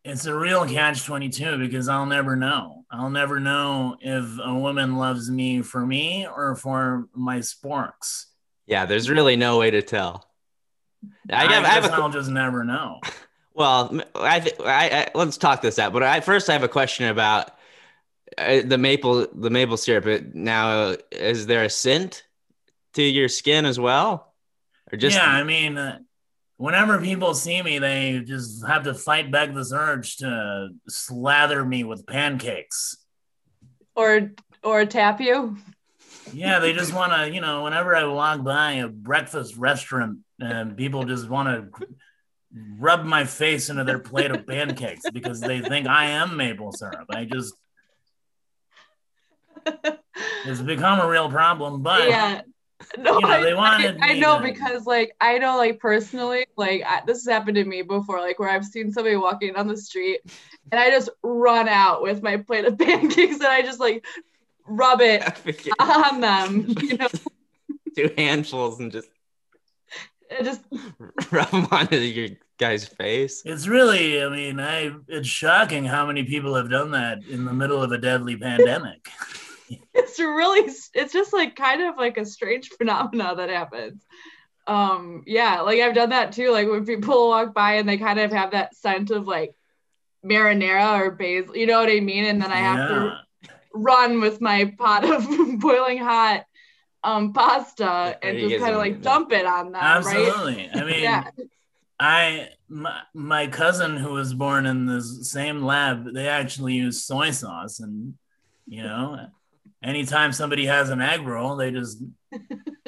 it's 0.03 0.25
a 0.25 0.35
real 0.35 0.65
catch 0.67 1.05
22 1.05 1.57
because 1.59 1.87
I'll 1.87 2.05
never 2.05 2.35
know. 2.35 2.85
I'll 2.91 3.09
never 3.09 3.39
know 3.39 3.95
if 4.01 4.25
a 4.43 4.53
woman 4.53 4.97
loves 4.97 5.29
me 5.31 5.61
for 5.61 5.85
me 5.85 6.27
or 6.27 6.55
for 6.55 7.07
my 7.15 7.39
sporks. 7.39 8.25
Yeah, 8.67 8.85
there's 8.85 9.09
really 9.09 9.35
no 9.35 9.57
way 9.57 9.71
to 9.71 9.81
tell. 9.81 10.25
I, 11.29 11.51
have, 11.51 11.63
I 11.65 11.67
have 11.67 11.85
a, 11.85 11.93
I'll 11.93 12.09
just 12.09 12.29
never 12.29 12.63
know. 12.63 12.99
well. 13.53 13.89
m- 13.91 14.03
I, 14.15 14.39
th- 14.39 14.55
I, 14.59 14.89
I 14.89 15.11
let's 15.15 15.37
talk 15.37 15.61
this 15.61 15.79
out. 15.79 15.93
But 15.93 16.03
I 16.03 16.19
first 16.19 16.49
I 16.49 16.53
have 16.53 16.63
a 16.63 16.67
question 16.69 17.07
about 17.07 17.51
uh, 18.37 18.61
the 18.65 18.77
maple 18.77 19.27
the 19.33 19.49
maple 19.49 19.77
syrup. 19.77 20.05
It- 20.05 20.35
Now, 20.35 20.95
is 21.11 21.45
there 21.47 21.63
a 21.63 21.69
scent 21.69 22.23
to 22.93 23.03
your 23.03 23.29
skin 23.29 23.65
as 23.65 23.79
well, 23.79 24.33
or 24.91 24.97
just 24.97 25.15
yeah, 25.15 25.25
I 25.25 25.43
mean, 25.43 25.77
uh, 25.77 25.99
whenever 26.57 26.99
people 26.99 27.33
see 27.33 27.61
me, 27.61 27.79
they 27.79 28.21
just 28.25 28.65
have 28.67 28.83
to 28.83 28.93
fight 28.93 29.31
back 29.31 29.53
this 29.53 29.73
urge 29.73 30.17
to 30.17 30.69
slather 30.87 31.65
me 31.65 31.83
with 31.83 32.05
pancakes. 32.05 32.97
or 33.95 34.31
or 34.63 34.85
tap 34.85 35.19
you 35.19 35.57
Yeah, 36.31 36.59
they 36.59 36.71
just 36.73 36.93
want 36.93 37.11
to, 37.11 37.29
you 37.29 37.41
know, 37.41 37.63
whenever 37.63 37.95
I 37.95 38.05
walk 38.05 38.43
by 38.43 38.73
a 38.73 38.87
breakfast 38.87 39.55
restaurant 39.57 40.19
and 40.39 40.77
people 40.77 41.03
just 41.03 41.27
want 41.29 41.47
to 41.49 41.85
rub 42.79 43.03
my 43.05 43.25
face 43.25 43.69
into 43.69 43.83
their 43.83 43.99
plate 43.99 44.31
of 44.31 44.45
pancakes 44.45 45.09
because 45.11 45.39
they 45.39 45.61
think 45.61 45.87
I 45.87 46.05
am 46.05 46.37
maple 46.37 46.71
syrup. 46.71 47.07
I 47.09 47.25
just, 47.25 47.55
it's 50.45 50.61
become 50.61 50.99
a 50.99 51.07
real 51.07 51.29
problem. 51.29 51.81
But 51.81 52.09
yeah 52.09 52.41
No, 52.97 53.17
You 53.19 53.27
know, 53.27 53.41
they 53.41 53.53
I, 53.53 53.55
wanted 53.55 53.97
I, 54.01 54.11
I 54.11 54.19
know 54.19 54.37
to- 54.37 54.43
because 54.43 54.85
like 54.85 55.15
I 55.21 55.37
know 55.37 55.57
like 55.57 55.79
personally 55.79 56.45
like 56.57 56.83
I, 56.85 57.01
this 57.07 57.23
has 57.23 57.31
happened 57.31 57.55
to 57.55 57.63
me 57.63 57.81
before 57.81 58.19
like 58.19 58.39
where 58.39 58.49
I've 58.49 58.65
seen 58.65 58.91
somebody 58.91 59.15
walking 59.15 59.53
down 59.53 59.67
the 59.67 59.77
street 59.77 60.19
and 60.71 60.79
I 60.79 60.89
just 60.89 61.09
run 61.23 61.67
out 61.69 62.01
with 62.01 62.21
my 62.21 62.37
plate 62.37 62.65
of 62.65 62.77
pancakes 62.79 63.35
and 63.35 63.45
I 63.47 63.61
just 63.61 63.79
like 63.79 64.05
rub 64.67 65.01
it 65.01 65.23
on 65.79 66.21
them 66.21 66.75
you 66.81 66.97
know 66.97 67.07
Two 67.95 68.11
handfuls 68.17 68.79
and 68.79 68.91
just 68.91 69.07
it 70.39 70.43
just 70.43 70.61
rub 71.31 71.49
them 71.49 71.67
onto 71.71 71.97
your 71.97 72.29
guy's 72.57 72.85
face. 72.85 73.41
It's 73.45 73.67
really, 73.67 74.21
I 74.21 74.29
mean, 74.29 74.59
I 74.59 74.91
it's 75.07 75.27
shocking 75.27 75.85
how 75.85 76.05
many 76.05 76.23
people 76.23 76.55
have 76.55 76.69
done 76.69 76.91
that 76.91 77.23
in 77.29 77.45
the 77.45 77.53
middle 77.53 77.81
of 77.81 77.91
a 77.91 77.97
deadly 77.97 78.35
pandemic. 78.35 79.07
it's 79.93 80.19
really 80.19 80.71
it's 80.93 81.13
just 81.13 81.33
like 81.33 81.55
kind 81.55 81.81
of 81.81 81.97
like 81.97 82.17
a 82.17 82.25
strange 82.25 82.69
phenomena 82.69 83.33
that 83.35 83.49
happens 83.49 84.05
um 84.67 85.23
yeah 85.25 85.61
like 85.61 85.79
i've 85.79 85.95
done 85.95 86.09
that 86.09 86.31
too 86.31 86.51
like 86.51 86.69
when 86.69 86.85
people 86.85 87.29
walk 87.29 87.53
by 87.53 87.75
and 87.75 87.87
they 87.87 87.97
kind 87.97 88.19
of 88.19 88.31
have 88.31 88.51
that 88.51 88.75
scent 88.75 89.11
of 89.11 89.27
like 89.27 89.53
marinara 90.25 90.99
or 90.99 91.11
basil 91.11 91.55
you 91.55 91.65
know 91.65 91.79
what 91.79 91.89
i 91.89 91.99
mean 91.99 92.25
and 92.25 92.41
then 92.41 92.51
i 92.51 92.57
have 92.57 92.87
to 92.87 93.17
run 93.73 94.21
with 94.21 94.39
my 94.39 94.65
pot 94.77 95.03
of 95.03 95.27
boiling 95.59 95.97
hot 95.97 96.45
um 97.03 97.33
pasta 97.33 98.17
and 98.21 98.37
just 98.37 98.59
kind 98.59 98.71
of 98.71 98.75
are- 98.75 98.77
like 98.77 99.01
dump 99.01 99.31
it 99.31 99.45
on 99.45 99.71
them 99.71 99.81
right 99.81 99.97
Absolutely. 99.97 100.69
I 100.73 100.83
mean, 100.85 101.03
yeah 101.03 101.29
I 101.99 102.49
my, 102.67 103.01
my 103.13 103.47
cousin 103.47 103.97
who 103.97 104.13
was 104.13 104.33
born 104.33 104.65
in 104.65 104.87
the 104.87 105.01
same 105.01 105.61
lab, 105.61 106.13
they 106.13 106.27
actually 106.27 106.73
use 106.73 107.03
soy 107.05 107.31
sauce, 107.31 107.79
and 107.79 108.15
you 108.65 108.81
know, 108.83 109.27
anytime 109.83 110.33
somebody 110.33 110.65
has 110.65 110.89
an 110.89 111.01
egg 111.01 111.21
roll, 111.25 111.55
they 111.55 111.71
just 111.71 112.01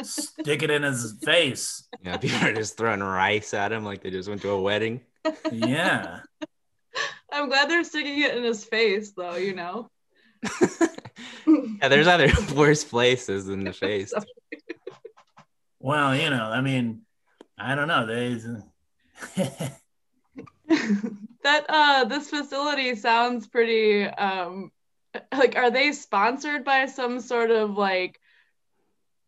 stick 0.02 0.64
it 0.64 0.72
in 0.72 0.84
his 0.84 1.16
face. 1.24 1.88
Yeah, 2.02 2.18
people 2.24 2.46
are 2.46 2.54
just 2.54 2.78
throwing 2.78 3.02
rice 3.02 3.54
at 3.54 3.72
him 3.72 3.86
like 3.86 4.02
they 4.02 4.10
just 4.10 4.28
went 4.28 4.42
to 4.42 4.50
a 4.50 4.62
wedding. 4.62 5.02
Yeah. 5.52 6.20
i'm 7.32 7.50
glad 7.50 7.70
they're 7.70 7.84
sticking 7.84 8.22
it 8.22 8.36
in 8.38 8.44
his 8.44 8.64
face 8.64 9.12
though 9.12 9.36
you 9.36 9.54
know 9.54 9.90
yeah, 11.48 11.88
there's 11.88 12.08
other 12.08 12.30
worse 12.56 12.84
places 12.84 13.46
than 13.46 13.64
the 13.64 13.74
face. 13.86 14.14
Well, 15.80 16.16
you 16.16 16.30
know, 16.30 16.44
I 16.44 16.62
mean, 16.62 17.02
I 17.58 17.76
don't 17.76 17.88
know. 17.88 18.06
They 18.06 18.40
that 21.44 21.66
uh 21.70 22.06
this 22.06 22.30
facility 22.30 22.96
sounds 22.96 23.48
pretty 23.48 24.04
um 24.06 24.72
like 25.32 25.56
are 25.56 25.72
they 25.72 25.92
sponsored 25.92 26.66
by 26.66 26.88
some 26.88 27.20
sort 27.20 27.52
of 27.52 27.78
like 27.78 28.20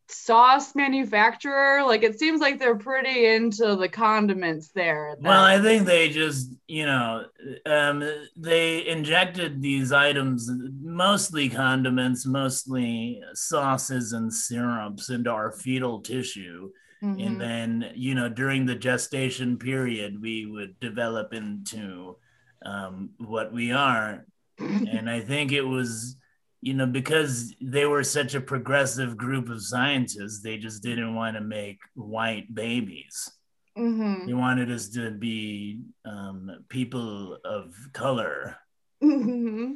sauce 0.10 0.74
manufacturer 0.76 1.84
like 1.84 2.04
it 2.04 2.18
seems 2.18 2.40
like 2.40 2.60
they're 2.60 2.78
pretty 2.78 3.26
into 3.26 3.76
the 3.76 3.90
condiments 3.90 4.70
there 4.70 5.16
Well, 5.20 5.44
I 5.44 5.62
think 5.62 5.86
they 5.86 6.10
just, 6.10 6.54
you 6.68 6.86
know, 6.86 7.26
um, 7.66 8.04
they 8.38 8.88
injected 8.88 9.62
these 9.62 9.92
items, 9.92 10.50
mostly 10.82 11.50
condiments, 11.50 12.26
mostly 12.26 13.22
sauces 13.34 14.14
and 14.14 14.34
syrups, 14.34 15.10
into 15.10 15.30
our 15.30 15.52
fetal 15.52 16.02
tissue. 16.02 16.70
Mhm. 17.04 17.26
And 17.28 17.42
then, 17.42 17.92
you 17.96 18.16
know, 18.16 18.30
during 18.30 18.66
the 18.66 18.76
gestation 18.76 19.58
period, 19.58 20.22
we 20.22 20.46
would 20.46 20.80
develop 20.80 21.34
into 21.34 22.18
um, 22.66 23.12
what 23.18 23.52
we 23.52 23.72
are. 23.72 24.26
And 24.60 25.10
I 25.10 25.20
think 25.22 25.52
it 25.52 25.62
was, 25.62 26.16
you 26.62 26.74
know, 26.74 26.88
because 26.88 27.54
they 27.62 27.86
were 27.86 28.04
such 28.04 28.36
a 28.36 28.42
progressive 28.42 29.16
group 29.16 29.50
of 29.50 29.64
scientists, 29.64 30.42
they 30.42 30.58
just 30.58 30.82
didn't 30.84 31.16
want 31.16 31.36
to 31.36 31.42
make 31.42 31.80
white 31.94 32.54
babies. 32.54 33.32
Mhm. 33.78 34.26
They 34.26 34.34
wanted 34.34 34.72
us 34.72 34.90
to 34.90 35.12
be 35.12 35.82
um, 36.06 36.66
people 36.70 37.38
of 37.46 37.76
color. 37.94 38.58
Mhm. 39.04 39.76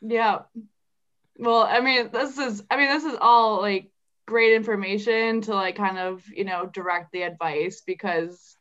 yeah 0.00 0.42
well 1.38 1.62
i 1.62 1.80
mean 1.80 2.10
this 2.12 2.38
is 2.38 2.62
i 2.70 2.76
mean 2.76 2.88
this 2.88 3.04
is 3.04 3.16
all 3.20 3.60
like 3.60 3.90
great 4.26 4.52
information 4.54 5.40
to 5.40 5.54
like 5.54 5.76
kind 5.76 5.98
of 5.98 6.22
you 6.28 6.44
know 6.44 6.66
direct 6.66 7.10
the 7.12 7.22
advice 7.22 7.82
because 7.86 8.54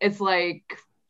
it's 0.00 0.20
like 0.20 0.62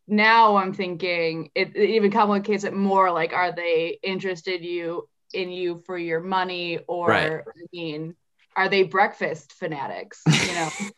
now 0.06 0.56
i'm 0.56 0.72
thinking 0.72 1.50
it, 1.54 1.76
it 1.76 1.90
even 1.90 2.10
complicates 2.10 2.64
it 2.64 2.72
more 2.74 3.12
like 3.12 3.32
are 3.32 3.52
they 3.52 3.98
interested 4.02 4.64
you 4.64 5.08
in 5.34 5.50
you 5.50 5.82
for 5.86 5.98
your 5.98 6.20
money 6.20 6.78
or 6.86 7.08
Right. 7.08 7.32
i 7.32 7.66
mean 7.72 8.14
are 8.56 8.68
they 8.68 8.82
breakfast 8.82 9.52
fanatics 9.52 10.22
you 10.26 10.54
know 10.54 10.68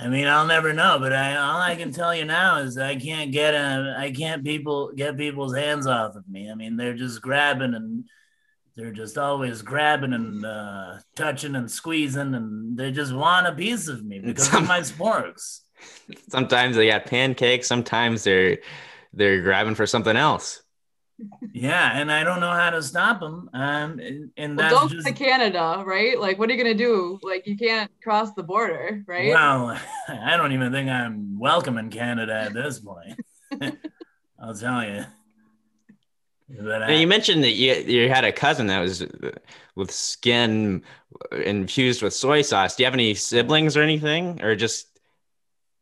I 0.00 0.06
mean, 0.06 0.28
I'll 0.28 0.46
never 0.46 0.72
know, 0.72 0.98
but 1.00 1.12
I 1.12 1.34
all 1.34 1.60
I 1.60 1.74
can 1.74 1.90
tell 1.92 2.14
you 2.14 2.24
now 2.24 2.58
is 2.58 2.78
I 2.78 2.94
can't 2.94 3.32
get 3.32 3.52
a, 3.54 3.96
I 3.98 4.12
can't 4.12 4.44
people 4.44 4.92
get 4.94 5.16
people's 5.16 5.56
hands 5.56 5.88
off 5.88 6.14
of 6.14 6.22
me. 6.28 6.48
I 6.48 6.54
mean, 6.54 6.76
they're 6.76 6.94
just 6.94 7.20
grabbing 7.20 7.74
and 7.74 8.04
they're 8.76 8.92
just 8.92 9.18
always 9.18 9.60
grabbing 9.62 10.12
and 10.12 10.44
uh, 10.46 10.98
touching 11.16 11.56
and 11.56 11.68
squeezing, 11.68 12.32
and 12.36 12.76
they 12.78 12.92
just 12.92 13.12
want 13.12 13.48
a 13.48 13.52
piece 13.52 13.88
of 13.88 14.04
me 14.04 14.20
because 14.20 14.46
Some- 14.48 14.62
of 14.62 14.68
my 14.68 14.80
sporks. 14.82 15.62
Sometimes 16.28 16.76
they 16.76 16.88
got 16.88 17.06
pancakes. 17.06 17.66
Sometimes 17.66 18.22
they're 18.22 18.58
they're 19.12 19.42
grabbing 19.42 19.74
for 19.74 19.86
something 19.86 20.16
else. 20.16 20.62
Yeah, 21.52 21.98
and 21.98 22.12
I 22.12 22.22
don't 22.22 22.40
know 22.40 22.52
how 22.52 22.70
to 22.70 22.82
stop 22.82 23.18
them. 23.20 23.50
Um, 23.52 23.98
and, 23.98 24.30
and 24.36 24.56
well, 24.56 24.68
that's 24.68 24.74
don't 24.80 24.90
just 24.90 25.06
go 25.06 25.12
to 25.12 25.18
canada 25.18 25.82
right 25.84 26.18
like 26.18 26.38
what 26.38 26.48
are 26.48 26.52
you 26.52 26.62
gonna 26.62 26.74
do 26.76 27.18
like 27.22 27.46
you 27.46 27.56
can't 27.56 27.90
cross 28.02 28.32
the 28.34 28.42
border 28.44 29.02
right 29.06 29.28
Well, 29.30 29.76
I 30.08 30.36
don't 30.36 30.52
even 30.52 30.70
think 30.70 30.88
I'm 30.88 31.38
welcome 31.38 31.76
in 31.78 31.90
Canada 31.90 32.34
at 32.34 32.54
this 32.54 32.78
point. 32.80 33.18
I'll 34.40 34.54
tell 34.54 34.84
you. 34.84 35.04
But 36.60 36.82
I, 36.84 36.92
you 36.92 37.06
mentioned 37.06 37.42
that 37.44 37.52
you 37.52 37.74
you 37.74 38.08
had 38.08 38.24
a 38.24 38.32
cousin 38.32 38.68
that 38.68 38.78
was 38.80 39.02
uh, 39.02 39.32
with 39.74 39.90
skin 39.90 40.82
infused 41.32 42.00
with 42.02 42.14
soy 42.14 42.40
sauce. 42.42 42.76
Do 42.76 42.82
you 42.82 42.86
have 42.86 42.94
any 42.94 43.14
siblings 43.14 43.76
or 43.76 43.82
anything, 43.82 44.40
or 44.42 44.54
just 44.56 44.86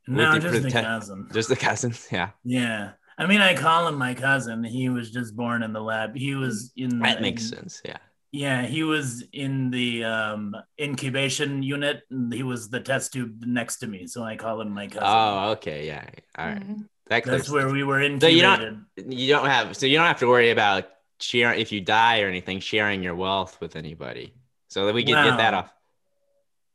no, 0.09 0.33
with 0.33 0.43
the 0.43 0.50
just 0.50 0.64
a 0.64 0.69
prote- 0.69 0.83
cousin. 0.83 1.28
just 1.33 1.49
the 1.50 1.57
cousins? 1.57 2.09
Yeah, 2.12 2.31
Yeah. 2.45 2.93
I 3.18 3.26
mean, 3.26 3.40
I 3.40 3.54
call 3.54 3.88
him 3.88 3.96
my 3.96 4.14
cousin. 4.14 4.62
He 4.62 4.88
was 4.88 5.11
just 5.11 5.35
born 5.35 5.62
in 5.62 5.73
the 5.73 5.80
lab. 5.80 6.16
He 6.16 6.35
was 6.35 6.73
in 6.76 6.99
that 7.00 7.16
the, 7.16 7.23
makes 7.23 7.49
sense. 7.49 7.80
Yeah. 7.85 7.96
Yeah, 8.32 8.66
he 8.66 8.82
was 8.82 9.25
in 9.32 9.70
the 9.70 10.04
um, 10.04 10.54
incubation 10.78 11.62
unit. 11.62 12.02
And 12.11 12.30
he 12.32 12.42
was 12.42 12.68
the 12.68 12.80
test 12.80 13.14
tube 13.14 13.44
next 13.46 13.78
to 13.78 13.87
me, 13.87 14.06
so 14.06 14.23
I 14.23 14.37
call 14.37 14.61
him 14.61 14.70
my 14.73 14.88
cousin. 14.88 15.04
Oh, 15.04 15.50
okay. 15.52 15.87
Yeah. 15.87 16.04
All 16.37 16.46
right. 16.46 16.61
Mhm. 16.61 16.88
That. 17.06 17.25
That's 17.25 17.49
where 17.49 17.70
we 17.70 17.85
were 17.85 18.00
So 18.00 18.06
incubated. 18.06 18.37
you 18.37 18.42
don't 18.42 19.12
you 19.12 19.32
don't 19.32 19.46
have 19.46 19.76
so 19.76 19.87
you 19.87 19.96
don't 19.96 20.08
have 20.08 20.18
to 20.18 20.26
worry 20.26 20.50
about 20.50 20.88
sharing 21.20 21.61
if 21.61 21.73
you 21.73 21.80
die 21.80 22.20
or 22.20 22.28
anything 22.28 22.61
sharing 22.61 23.02
your 23.02 23.14
wealth 23.14 23.58
with 23.61 23.76
anybody. 23.76 24.35
So 24.68 24.87
that 24.87 24.94
we 24.94 25.04
can 25.04 25.14
get 25.14 25.38
that 25.38 25.54
off. 25.54 25.73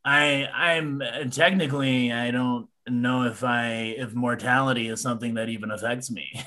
I 0.03 0.47
I'm 0.51 1.01
uh, 1.01 1.25
technically 1.25 2.11
I 2.11 2.31
don't 2.31 2.69
know 2.91 3.23
if 3.23 3.43
I 3.43 3.95
if 3.97 4.13
mortality 4.13 4.87
is 4.87 5.01
something 5.01 5.35
that 5.35 5.49
even 5.49 5.71
affects 5.71 6.11
me. 6.11 6.27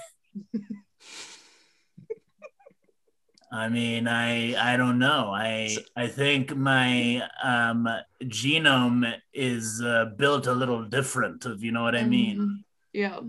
I 3.52 3.68
mean, 3.68 4.08
I 4.08 4.54
I 4.72 4.76
don't 4.76 4.98
know. 4.98 5.30
I 5.32 5.68
So- 5.68 5.82
I 5.96 6.06
think 6.08 6.56
my 6.56 7.22
um 7.42 7.88
genome 8.24 9.14
is 9.32 9.80
uh, 9.80 10.06
built 10.16 10.46
a 10.48 10.52
little 10.52 10.82
different. 10.84 11.46
If 11.46 11.62
you 11.62 11.70
know 11.70 11.82
what 11.84 11.94
I 11.96 12.04
mean. 12.04 12.38
Mhm. 12.38 12.64
yeah 12.92 13.20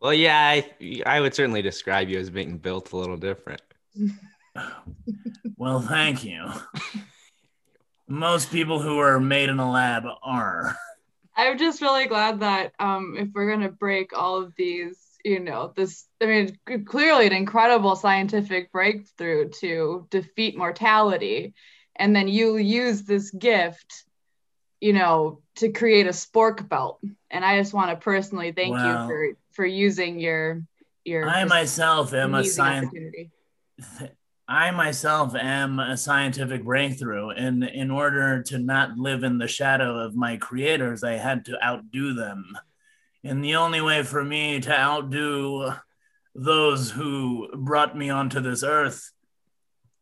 Well, 0.00 0.14
yeah, 0.14 0.38
I 0.38 1.02
I 1.06 1.20
would 1.20 1.34
certainly 1.34 1.62
describe 1.62 2.08
you 2.08 2.18
as 2.20 2.30
being 2.30 2.58
built 2.58 2.92
a 2.92 2.96
little 2.96 3.16
different. 3.16 3.62
Well, 5.56 5.80
thank 5.80 6.24
you. 6.24 6.50
Most 8.08 8.50
people 8.52 8.80
who 8.80 8.98
are 8.98 9.18
made 9.20 9.48
in 9.48 9.58
a 9.58 9.70
lab 9.70 10.04
are. 10.22 10.76
I'm 11.38 11.56
just 11.56 11.80
really 11.80 12.06
glad 12.06 12.40
that 12.40 12.72
um, 12.80 13.14
if 13.16 13.28
we're 13.32 13.48
gonna 13.48 13.70
break 13.70 14.10
all 14.12 14.42
of 14.42 14.52
these, 14.56 14.98
you 15.24 15.38
know, 15.38 15.72
this 15.74 16.06
I 16.20 16.26
mean, 16.26 16.84
clearly 16.84 17.26
an 17.26 17.32
incredible 17.32 17.94
scientific 17.94 18.72
breakthrough 18.72 19.50
to 19.60 20.06
defeat 20.10 20.58
mortality, 20.58 21.54
and 21.94 22.14
then 22.14 22.26
you 22.26 22.56
use 22.56 23.04
this 23.04 23.30
gift, 23.30 24.04
you 24.80 24.92
know, 24.92 25.40
to 25.56 25.70
create 25.70 26.06
a 26.08 26.10
spork 26.10 26.68
belt. 26.68 27.00
And 27.30 27.44
I 27.44 27.58
just 27.58 27.72
want 27.72 27.90
to 27.90 27.96
personally 27.96 28.50
thank 28.50 28.74
Wow. 28.74 28.84
you 28.84 29.06
for 29.06 29.28
for 29.52 29.64
using 29.64 30.18
your 30.18 30.62
your 31.04 31.28
I 31.28 31.44
myself 31.44 32.12
am 32.14 32.34
a 32.34 32.38
opportunity. 32.40 33.30
I 34.48 34.70
myself 34.70 35.34
am 35.34 35.78
a 35.78 35.96
scientific 35.96 36.64
breakthrough, 36.64 37.30
and 37.30 37.62
in 37.62 37.90
order 37.90 38.42
to 38.44 38.58
not 38.58 38.96
live 38.96 39.22
in 39.22 39.36
the 39.36 39.46
shadow 39.46 39.98
of 39.98 40.16
my 40.16 40.38
creators, 40.38 41.04
I 41.04 41.12
had 41.12 41.44
to 41.46 41.62
outdo 41.62 42.14
them. 42.14 42.56
And 43.22 43.44
the 43.44 43.56
only 43.56 43.82
way 43.82 44.02
for 44.02 44.24
me 44.24 44.58
to 44.60 44.72
outdo 44.72 45.72
those 46.34 46.90
who 46.90 47.50
brought 47.54 47.96
me 47.96 48.08
onto 48.08 48.40
this 48.40 48.62
earth 48.62 49.12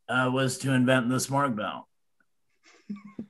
uh, 0.09 0.31
was 0.33 0.59
to 0.59 0.73
invent 0.73 1.09
the 1.09 1.17
spork 1.17 1.57
belt. 1.57 1.87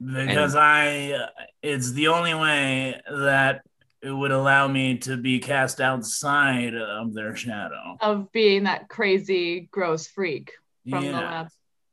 because 0.00 0.54
I 0.54 1.28
it's 1.60 1.90
the 1.90 2.08
only 2.08 2.34
way 2.34 3.00
that 3.10 3.62
it 4.02 4.10
would 4.10 4.30
allow 4.30 4.68
me 4.68 4.98
to 4.98 5.16
be 5.16 5.38
cast 5.38 5.80
outside 5.80 6.74
of 6.74 7.14
their 7.14 7.34
shadow. 7.34 7.96
Of 8.00 8.30
being 8.32 8.64
that 8.64 8.88
crazy, 8.88 9.68
gross 9.70 10.06
freak 10.06 10.52
from 10.88 11.04
the 11.04 11.12
lab. 11.12 11.48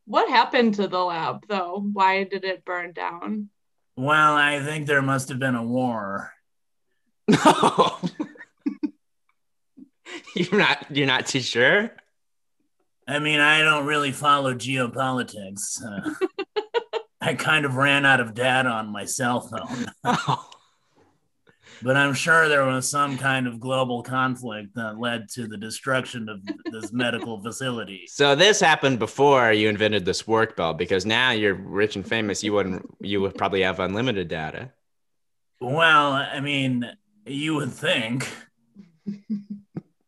What 0.05 0.29
happened 0.29 0.75
to 0.75 0.88
the 0.88 1.00
lab 1.00 1.45
though? 1.48 1.83
Why 1.93 2.25
did 2.25 2.43
it 2.43 2.65
burn 2.65 2.91
down? 2.91 3.50
Well, 3.95 4.36
I 4.36 4.62
think 4.62 4.88
there 4.88 5.01
must 5.01 5.29
have 5.29 5.39
been 5.39 5.55
a 5.55 5.63
war. 5.63 6.33
No. 7.27 8.00
you're 10.36 10.60
not 10.60 10.86
you're 10.89 11.07
not 11.07 11.27
too 11.27 11.39
sure? 11.39 11.91
I 13.07 13.19
mean, 13.19 13.39
I 13.39 13.62
don't 13.62 13.86
really 13.86 14.12
follow 14.12 14.53
geopolitics. 14.53 15.81
Uh, 15.83 16.10
I 17.22 17.36
kind 17.36 17.65
of 17.65 17.75
ran 17.75 18.05
out 18.05 18.19
of 18.19 18.33
data 18.33 18.69
on 18.69 18.91
my 18.91 19.05
cell 19.05 19.41
phone, 19.41 19.86
Oh. 20.03 20.50
But 21.84 21.98
I'm 21.98 22.13
sure 22.13 22.48
there 22.48 22.66
was 22.66 22.90
some 22.90 23.18
kind 23.18 23.46
of 23.48 23.60
global 23.60 24.02
conflict 24.04 24.74
that 24.75 25.00
led 25.00 25.28
to 25.36 25.48
the 25.48 25.58
destruction 25.58 26.30
of 26.30 26.40
this 26.72 26.94
medical 26.94 27.42
facility. 27.42 28.06
So 28.10 28.36
this 28.36 28.60
happened 28.60 29.00
before 29.00 29.52
you 29.52 29.68
invented 29.70 30.06
this 30.06 30.22
spork 30.22 30.56
belt 30.56 30.78
because 30.78 31.06
now 31.06 31.32
you're 31.32 31.56
rich 31.56 31.96
and 31.96 32.08
famous. 32.08 32.44
You 32.44 32.54
wouldn't 32.54 32.86
you 33.02 33.22
would 33.22 33.36
probably 33.36 33.62
have 33.63 33.80
unlimited 33.80 34.28
data. 34.28 34.72
Well, 35.60 36.12
I 36.13 36.40
mean, 36.40 36.90
you 37.25 37.56
would 37.56 37.72
think, 37.72 38.28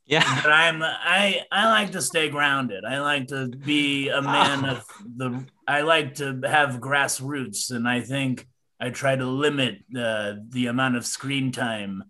Yeah. 0.06 0.42
but 0.44 0.52
I'm 0.52 0.84
I 0.84 1.42
I 1.52 1.68
like 1.70 1.92
to 1.94 2.02
stay 2.02 2.30
grounded. 2.30 2.86
I 2.86 3.00
like 3.00 3.28
to 3.28 3.48
be 3.48 4.10
a 4.10 4.22
man 4.22 4.66
Oh. 4.66 4.70
of 4.74 4.86
the. 5.18 5.46
I 5.68 5.82
like 5.82 6.16
to 6.16 6.40
have 6.46 6.80
grassroots, 6.80 7.72
and 7.72 7.88
I 7.88 8.02
think 8.02 8.48
I 8.80 8.90
try 8.90 9.16
to 9.16 9.26
limit 9.26 9.80
the 9.90 10.46
the 10.50 10.68
amount 10.68 10.96
of 10.98 11.06
screen 11.06 11.52
time. 11.52 12.04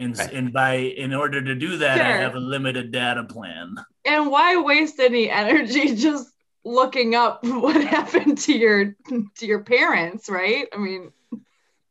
And, 0.00 0.16
Right. 0.16 0.32
and 0.32 0.52
by 0.52 0.74
in 0.74 1.12
order 1.12 1.42
to 1.42 1.54
do 1.56 1.78
that, 1.78 2.00
I 2.00 2.18
have 2.18 2.36
a 2.36 2.40
limited 2.40 2.92
data 2.92 3.24
plan. 3.24 3.74
And 4.04 4.30
why 4.30 4.56
waste 4.56 5.00
any 5.00 5.28
energy 5.28 5.94
just 5.96 6.28
looking 6.64 7.14
up 7.14 7.40
what 7.44 7.82
happened 7.82 8.38
to 8.38 8.56
your 8.56 8.94
to 9.36 9.46
your 9.46 9.64
parents, 9.64 10.28
right? 10.28 10.66
I 10.72 10.76
mean, 10.76 11.10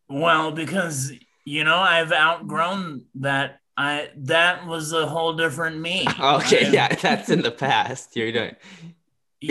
Well, 0.09 0.51
because 0.51 1.11
you 1.43 1.63
know 1.63 1.77
I've 1.77 2.11
outgrown 2.13 3.05
that. 3.15 3.59
I 3.79 4.09
that 4.17 4.65
was 4.65 4.91
a 4.91 5.05
whole 5.05 5.33
different 5.33 5.77
me. 5.79 6.07
Okay, 6.19 6.65
I- 6.65 6.69
yeah, 6.71 6.95
that's 6.95 7.29
in 7.29 7.41
the 7.43 7.51
past. 7.51 8.15
You're 8.15 8.31
doing 8.31 8.55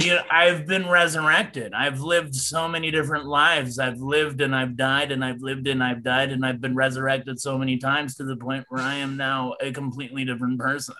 you 0.04 0.18
I've 0.30 0.66
been 0.66 0.88
resurrected. 0.88 1.72
I've 1.74 2.00
lived 2.00 2.34
so 2.34 2.68
many 2.68 2.90
different 2.90 3.26
lives. 3.26 3.78
I've 3.78 3.98
lived 4.00 4.40
and 4.40 4.54
I've 4.54 4.76
died 4.76 5.12
and 5.12 5.24
I've 5.24 5.40
lived 5.40 5.66
and 5.68 5.82
I've 5.82 6.02
died 6.02 6.32
and 6.32 6.44
I've 6.44 6.60
been 6.60 6.74
resurrected 6.74 7.40
so 7.40 7.56
many 7.58 7.78
times 7.78 8.16
to 8.16 8.24
the 8.24 8.36
point 8.36 8.66
where 8.68 8.82
I 8.82 8.96
am 8.96 9.16
now 9.16 9.54
a 9.60 9.72
completely 9.72 10.24
different 10.24 10.58
person. 10.58 10.94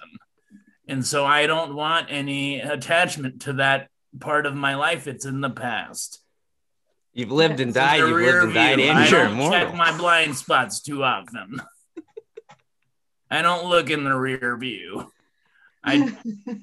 And 0.88 1.05
so 1.05 1.25
I 1.26 1.47
don't 1.47 1.75
want 1.75 2.09
any 2.11 2.61
attachment 2.61 3.43
to 3.43 3.55
that 3.55 3.88
part 4.21 4.47
of 4.47 4.55
my 4.55 4.76
life. 4.76 5.07
It's 5.07 5.25
in 5.25 5.41
the 5.41 5.50
past. 5.50 6.21
you've 7.12 7.33
lived 7.33 7.61
and 7.61 7.75
died, 7.75 7.99
you've 7.99 8.11
lived 8.11 8.45
and 8.45 8.55
died, 8.55 8.76
view. 8.76 8.88
and 8.91 8.99
I 8.99 9.09
you're 9.09 9.23
don't 9.25 9.33
immortal. 9.33 9.61
check 9.61 9.75
my 9.75 9.97
blind 9.97 10.37
spots 10.37 10.81
too 10.81 11.03
often. 11.03 11.61
I 13.31 13.43
don't 13.43 13.67
look 13.69 13.91
in 13.91 14.05
the 14.05 14.15
rear 14.15 14.57
view. 14.57 15.11
I 15.87 16.12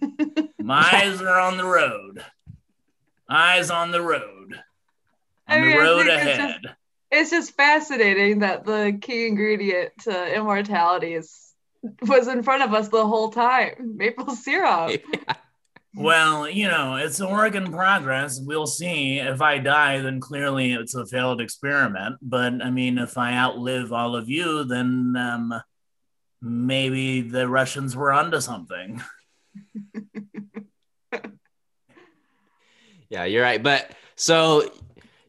my 0.60 0.90
eyes 0.94 1.22
are 1.22 1.40
on 1.40 1.58
the 1.58 1.66
road. 1.66 2.24
Eyes 3.30 3.72
on 3.72 3.92
the 3.92 4.02
road. 4.02 4.60
I 5.48 5.56
On 5.56 5.62
mean, 5.62 5.72
the 5.72 5.78
road 5.84 6.06
think 6.06 6.10
it's 6.10 6.40
ahead. 6.40 6.62
it's 7.12 7.30
just 7.32 7.56
fascinating 7.56 8.40
that 8.40 8.66
the 8.66 8.98
key 9.02 9.28
ingredient 9.28 9.92
to 10.04 10.36
immortality 10.36 11.14
is 11.14 11.54
was 12.08 12.28
in 12.28 12.44
front 12.44 12.64
of 12.64 12.74
us 12.74 12.90
the 12.90 13.06
whole 13.08 13.30
time. 13.32 13.74
Maple 13.98 14.36
syrup. 14.36 15.02
Well, 15.96 16.50
you 16.50 16.68
know, 16.68 16.96
it's 16.96 17.20
a 17.20 17.30
work 17.30 17.54
in 17.54 17.72
progress. 17.72 18.40
We'll 18.42 18.66
see. 18.66 19.20
If 19.20 19.44
I 19.44 19.60
die, 19.60 20.00
then 20.00 20.20
clearly 20.20 20.74
it's 20.74 20.96
a 20.96 21.06
failed 21.06 21.40
experiment. 21.40 22.16
But 22.20 22.64
I 22.64 22.72
mean, 22.72 22.98
if 22.98 23.16
I 23.16 23.36
outlive 23.36 23.94
all 23.94 24.16
of 24.16 24.28
you, 24.28 24.64
then 24.64 25.14
um, 25.16 25.54
maybe 26.44 27.22
the 27.22 27.48
Russians 27.48 27.96
were 27.96 28.12
onto 28.12 28.40
something. 28.42 29.02
Yeah, 33.10 33.26
you're 33.26 33.44
right. 33.44 33.62
But 33.62 33.92
so 34.16 34.72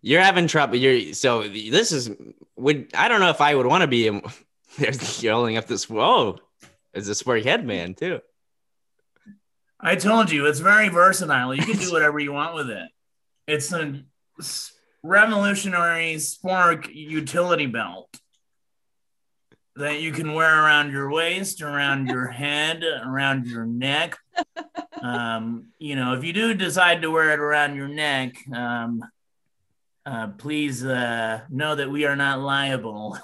you're 0.01 0.23
having 0.23 0.47
trouble. 0.47 0.77
You're 0.77 1.13
so 1.13 1.47
this 1.47 1.93
is 1.93 2.11
would 2.57 2.91
I 2.95 3.09
don't 3.09 3.21
know 3.21 3.29
if 3.29 3.43
I 3.43 3.55
would 3.55 3.67
want 3.67 3.83
to 3.83 3.87
be. 3.87 4.07
in- 4.07 4.23
There's 4.79 5.23
you're 5.23 5.35
holding 5.35 5.59
up 5.59 5.67
this. 5.67 5.89
Whoa, 5.89 6.39
is 6.95 7.11
a 7.11 7.13
spork 7.13 7.45
head 7.45 7.67
man 7.67 7.93
too. 7.95 8.21
I 9.79 9.97
told 9.97 10.31
you 10.31 10.47
it's 10.47 10.61
very 10.61 10.89
versatile. 10.89 11.55
You 11.55 11.63
can 11.63 11.77
do 11.77 11.93
whatever 11.93 12.19
you 12.19 12.33
want 12.33 12.55
with 12.55 12.71
it. 12.71 12.89
It's 13.47 13.71
a 13.71 14.03
revolutionary 15.03 16.15
spork 16.15 16.89
utility 16.91 17.67
belt 17.67 18.09
that 19.77 20.01
you 20.01 20.13
can 20.13 20.35
wear 20.35 20.65
around 20.65 20.93
your 20.93 21.11
waist, 21.11 21.63
around 21.63 22.07
your 22.09 22.27
head, 22.43 22.83
around 22.85 23.47
your 23.47 23.67
neck. 23.67 24.17
Um, 25.03 25.67
you 25.79 25.97
know, 25.97 26.15
if 26.15 26.25
you 26.25 26.33
do 26.33 26.55
decide 26.55 27.03
to 27.03 27.11
wear 27.11 27.33
it 27.33 27.39
around 27.39 27.77
your 27.77 27.89
neck, 27.89 28.37
um, 28.55 29.05
uh, 30.07 30.29
please 30.39 30.83
uh, 30.83 31.43
know 31.51 31.75
that 31.75 31.91
we 31.91 32.07
are 32.07 32.17
not 32.17 32.41
liable. 32.41 33.19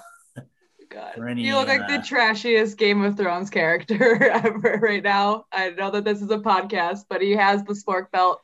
God. 0.89 1.13
For 1.15 1.27
any, 1.27 1.41
you 1.41 1.55
look 1.55 1.67
like 1.69 1.87
the 1.87 1.95
uh, 1.95 2.01
trashiest 2.03 2.77
Game 2.77 3.01
of 3.03 3.17
Thrones 3.17 3.49
character 3.49 4.23
ever 4.31 4.77
right 4.79 5.01
now. 5.01 5.45
I 5.51 5.71
know 5.71 5.89
that 5.89 6.03
this 6.03 6.21
is 6.21 6.29
a 6.29 6.37
podcast, 6.37 7.05
but 7.09 7.19
he 7.19 7.31
has 7.31 7.63
the 7.63 7.73
spork 7.73 8.11
belt 8.11 8.39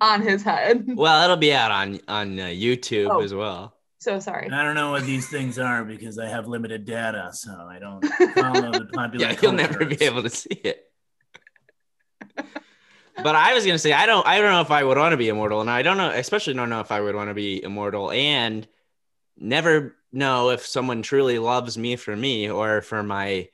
on 0.00 0.22
his 0.22 0.42
head. 0.42 0.86
Well, 0.86 1.24
it'll 1.24 1.36
be 1.36 1.52
out 1.52 1.70
on 1.70 2.00
on 2.08 2.38
uh, 2.40 2.44
YouTube 2.44 3.10
Oh. 3.10 3.20
as 3.20 3.34
well. 3.34 3.74
So 4.00 4.20
sorry. 4.20 4.48
I 4.50 4.62
don't 4.62 4.76
know 4.76 4.92
what 4.92 5.04
these 5.04 5.28
things 5.28 5.58
are 5.58 5.84
because 5.84 6.18
I 6.18 6.28
have 6.28 6.46
limited 6.46 6.84
data, 6.84 7.30
so 7.32 7.50
I 7.50 7.78
don't 7.78 8.04
follow 8.34 8.70
the 8.72 8.86
popular. 8.92 9.26
Yeah, 9.26 9.36
you'll 9.42 9.52
never 9.52 9.84
be 9.84 10.02
able 10.04 10.22
to 10.22 10.30
see 10.30 10.50
it. 10.50 10.84
but 12.36 13.34
I 13.34 13.54
was 13.54 13.66
gonna 13.66 13.78
say 13.78 13.92
I 13.92 14.06
don't 14.06 14.24
I 14.26 14.40
don't 14.40 14.52
know 14.52 14.60
if 14.60 14.70
I 14.70 14.84
would 14.84 14.96
want 14.96 15.12
to 15.12 15.16
be 15.16 15.28
immortal, 15.28 15.60
and 15.60 15.68
I 15.70 15.82
don't 15.82 15.96
know, 15.96 16.10
especially 16.10 16.54
don't 16.54 16.70
know 16.70 16.80
if 16.80 16.92
I 16.92 17.00
would 17.00 17.16
want 17.16 17.30
to 17.30 17.34
be 17.34 17.62
immortal, 17.62 18.12
and 18.12 18.66
never 19.36 19.96
know 20.12 20.50
if 20.50 20.64
someone 20.64 21.02
truly 21.02 21.38
loves 21.38 21.76
me 21.76 21.96
for 21.96 22.14
me 22.14 22.48
or 22.50 22.82
for 22.82 23.02
my 23.02 23.48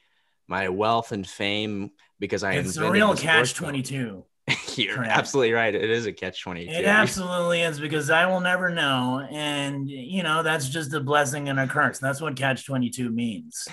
my 0.46 0.68
wealth 0.68 1.12
and 1.12 1.26
fame 1.26 1.90
because 2.18 2.44
I 2.44 2.54
am 2.54 2.66
It's 2.66 2.76
a 2.76 2.90
real 2.90 3.14
the 3.14 3.22
catch 3.22 3.54
twenty 3.54 3.83
two. 3.83 4.24
You're 4.76 4.96
Correct. 4.96 5.12
absolutely 5.12 5.52
right. 5.52 5.74
It 5.74 5.88
is 5.88 6.04
a 6.07 6.12
catch 6.12 6.42
twenty 6.42 6.66
two. 6.66 6.72
It 6.72 6.85
absolutely 6.85 7.62
is 7.62 7.80
because 7.80 8.11
I 8.11 8.26
will 8.26 8.40
never 8.40 8.68
know, 8.68 9.26
and 9.30 9.88
you 9.88 10.22
know 10.22 10.42
that's 10.42 10.68
just 10.68 10.92
a 10.92 11.00
blessing 11.00 11.48
and 11.48 11.59
a 11.59 11.66
curse. 11.66 11.98
That's 11.98 12.20
what 12.20 12.37
catch 12.37 12.66
twenty 12.66 12.90
two 12.90 13.11
means. 13.11 13.66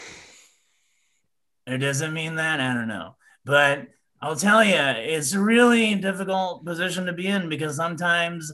It 1.67 1.79
doesn't 1.79 2.13
mean 2.13 2.35
that 2.35 2.61
I 2.61 2.73
don't 2.73 2.87
know, 2.87 3.15
but 3.43 3.87
I'll 4.21 4.37
tell 4.37 4.63
you, 4.63 4.75
it's 4.75 5.33
a 5.33 5.41
really 5.41 5.95
difficult 5.95 6.63
position 6.63 7.05
to 7.07 7.13
be 7.13 7.27
in 7.27 7.49
because 7.49 7.75
sometimes 7.75 8.51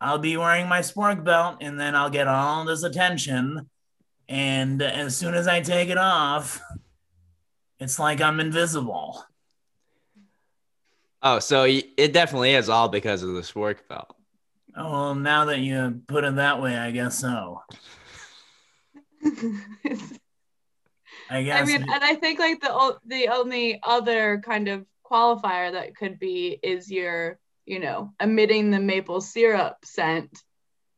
I'll 0.00 0.18
be 0.18 0.36
wearing 0.36 0.68
my 0.68 0.80
spork 0.80 1.24
belt 1.24 1.58
and 1.62 1.80
then 1.80 1.96
I'll 1.96 2.10
get 2.10 2.28
all 2.28 2.64
this 2.64 2.84
attention, 2.84 3.68
and 4.28 4.80
as 4.80 5.16
soon 5.16 5.34
as 5.34 5.48
I 5.48 5.62
take 5.62 5.88
it 5.88 5.98
off, 5.98 6.60
it's 7.80 7.98
like 7.98 8.20
I'm 8.20 8.38
invisible. 8.38 9.24
Oh, 11.22 11.38
so 11.38 11.64
it 11.64 12.12
definitely 12.12 12.54
is 12.54 12.68
all 12.68 12.88
because 12.88 13.22
of 13.22 13.30
the 13.30 13.40
spork 13.40 13.78
belt. 13.88 14.14
Oh, 14.76 14.90
well, 14.90 15.14
now 15.14 15.46
that 15.46 15.60
you 15.60 16.02
put 16.06 16.24
it 16.24 16.36
that 16.36 16.60
way, 16.60 16.76
I 16.76 16.90
guess 16.90 17.18
so. 17.18 17.62
I 21.28 21.42
guess. 21.42 21.62
I 21.62 21.64
mean, 21.64 21.82
and 21.82 22.04
I 22.04 22.14
think 22.14 22.38
like 22.38 22.60
the 22.60 22.98
the 23.06 23.28
only 23.28 23.80
other 23.82 24.42
kind 24.44 24.68
of 24.68 24.84
qualifier 25.10 25.72
that 25.72 25.96
could 25.96 26.18
be 26.18 26.58
is 26.62 26.90
your, 26.90 27.38
you 27.64 27.80
know, 27.80 28.12
emitting 28.20 28.70
the 28.70 28.78
maple 28.80 29.20
syrup 29.20 29.76
scent, 29.84 30.42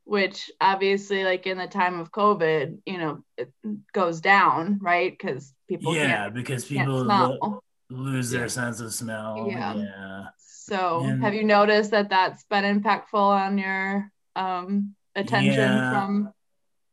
which 0.04 0.50
obviously, 0.60 1.24
like 1.24 1.46
in 1.46 1.58
the 1.58 1.66
time 1.66 2.00
of 2.00 2.10
COVID, 2.10 2.78
you 2.84 2.98
know, 2.98 3.22
it 3.36 3.52
goes 3.92 4.20
down, 4.20 4.78
right? 4.82 5.12
Because 5.16 5.52
people 5.68 5.94
yeah, 5.94 6.24
can't, 6.24 6.34
because 6.34 6.64
can't 6.64 6.88
people 6.88 7.04
lo- 7.04 7.38
smell. 7.40 7.64
Lose 7.90 8.30
their 8.30 8.48
sense 8.48 8.80
of 8.80 8.92
smell. 8.92 9.46
Yeah. 9.50 9.74
Yeah. 9.74 10.24
So, 10.38 11.00
And- 11.04 11.22
have 11.22 11.34
you 11.34 11.44
noticed 11.44 11.90
that 11.92 12.10
that's 12.10 12.44
been 12.44 12.64
impactful 12.64 13.14
on 13.14 13.58
your 13.58 14.10
um, 14.36 14.94
attention 15.14 15.54
Yeah. 15.54 15.90
from? 15.92 16.32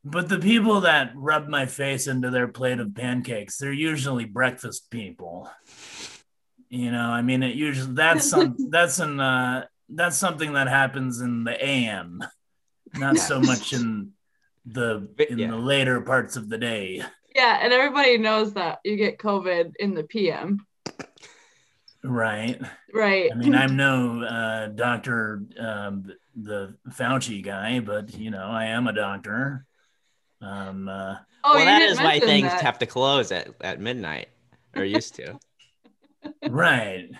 But 0.04 0.28
the 0.28 0.38
people 0.38 0.82
that 0.82 1.12
rub 1.16 1.48
my 1.48 1.66
face 1.66 2.06
into 2.06 2.30
their 2.30 2.46
plate 2.48 2.78
of 2.78 2.94
pancakes, 2.94 3.58
they're 3.58 3.72
usually 3.72 4.24
breakfast 4.24 4.88
people. 4.90 5.50
You 6.68 6.90
know, 6.92 7.10
I 7.10 7.22
mean, 7.22 7.42
it 7.42 7.54
usually 7.56 7.92
that's 7.94 8.28
some 8.30 8.56
that's 8.70 8.98
an 9.00 9.20
uh, 9.20 9.66
that's 9.88 10.16
something 10.16 10.52
that 10.54 10.68
happens 10.68 11.20
in 11.20 11.44
the 11.44 11.62
AM. 11.64 12.24
not 12.94 13.18
so 13.18 13.40
much 13.40 13.72
in 13.72 14.12
the 14.64 15.08
in 15.28 15.38
Yeah. 15.38 15.50
the 15.50 15.56
later 15.56 16.00
parts 16.00 16.36
of 16.36 16.48
the 16.48 16.58
day. 16.58 17.02
Yeah, 17.34 17.58
and 17.60 17.72
everybody 17.72 18.16
knows 18.16 18.54
that 18.54 18.78
you 18.84 18.96
get 18.96 19.18
COVID 19.18 19.74
in 19.78 19.94
the 19.94 20.04
PM, 20.04 20.64
Right. 22.06 22.60
right? 22.94 23.30
I 23.32 23.34
mean, 23.34 23.54
I'm 23.54 23.76
no 23.76 24.22
uh, 24.22 24.66
doctor, 24.68 25.42
um, 25.58 26.12
the 26.34 26.76
Fauci 26.90 27.42
guy, 27.42 27.80
but 27.80 28.14
you 28.14 28.30
know, 28.30 28.46
I 28.46 28.66
am 28.66 28.86
a 28.86 28.92
doctor. 28.92 29.66
Um, 30.40 30.88
uh, 30.88 31.16
oh, 31.44 31.54
well, 31.54 31.58
you 31.58 31.64
that 31.64 31.78
didn't 31.78 31.92
is 31.92 31.98
why 31.98 32.20
things 32.20 32.48
that. 32.48 32.62
have 32.62 32.78
to 32.78 32.86
close 32.86 33.32
at, 33.32 33.48
at 33.60 33.80
midnight, 33.80 34.28
or 34.74 34.84
used 34.84 35.14
to. 35.16 35.38
right. 36.48 37.10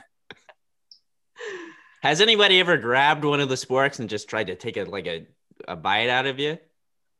Has 2.02 2.20
anybody 2.20 2.60
ever 2.60 2.76
grabbed 2.76 3.24
one 3.24 3.40
of 3.40 3.48
the 3.48 3.54
sporks 3.56 3.98
and 3.98 4.08
just 4.08 4.28
tried 4.28 4.46
to 4.48 4.54
take 4.54 4.76
a 4.76 4.84
like 4.84 5.06
a, 5.06 5.26
a 5.66 5.74
bite 5.74 6.08
out 6.08 6.26
of 6.26 6.38
you? 6.38 6.58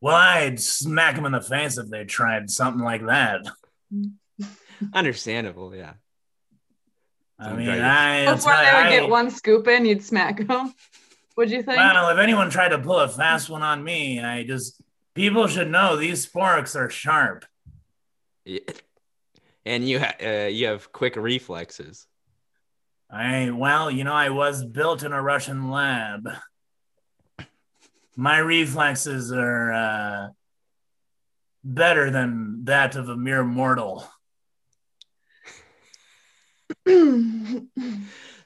Well, 0.01 0.15
I'd 0.15 0.61
smack 0.61 1.17
them 1.17 1.25
in 1.25 1.33
the 1.33 1.41
face 1.41 1.79
if 1.79 1.89
they 1.89 2.05
tried 2.05 2.51
something 2.51 2.85
like 2.85 3.05
that. 3.07 3.41
Understandable, 4.93 5.75
yeah. 5.75 5.95
I 7.39 7.53
mean, 7.53 7.67
guy- 7.67 8.23
I, 8.29 8.35
Before 8.35 8.53
tell 8.53 8.61
they 8.65 8.73
would 8.73 8.87
I- 8.87 8.91
get 9.01 9.09
one 9.11 9.31
scoop 9.31 9.69
in, 9.69 9.85
you'd 9.85 10.03
smack 10.03 10.47
them. 10.47 10.73
What'd 11.35 11.53
you 11.53 11.63
think? 11.63 11.77
Well, 11.77 12.09
if 12.09 12.19
anyone 12.19 12.49
tried 12.49 12.71
to 12.71 12.79
pull 12.79 12.99
a 12.99 13.09
fast 13.09 13.51
one 13.51 13.63
on 13.63 13.85
me, 13.85 14.21
I 14.21 14.43
just 14.45 14.81
people 15.15 15.47
should 15.49 15.71
know 15.71 15.97
these 15.97 16.27
sporks 16.27 16.75
are 16.75 16.89
sharp. 16.89 17.45
Yeah. 18.47 18.61
And 19.67 19.87
you 19.87 19.99
ha- 20.01 20.15
uh, 20.25 20.47
you 20.47 20.69
have 20.69 20.93
quick 20.93 21.17
reflexes. 21.17 22.07
I 23.11 23.51
well, 23.51 23.91
you 23.91 24.05
know, 24.05 24.15
I 24.15 24.31
was 24.31 24.65
built 24.65 25.03
in 25.03 25.13
a 25.13 25.21
Russian 25.21 25.71
lab. 25.71 26.27
My 28.17 28.39
reflexes 28.39 29.31
are 29.31 29.73
uh, 29.73 30.29
better 31.63 32.11
than 32.11 32.65
that 32.65 32.97
of 32.97 33.11
a 33.11 33.17
mere 33.17 33.45
mortal. 33.45 34.09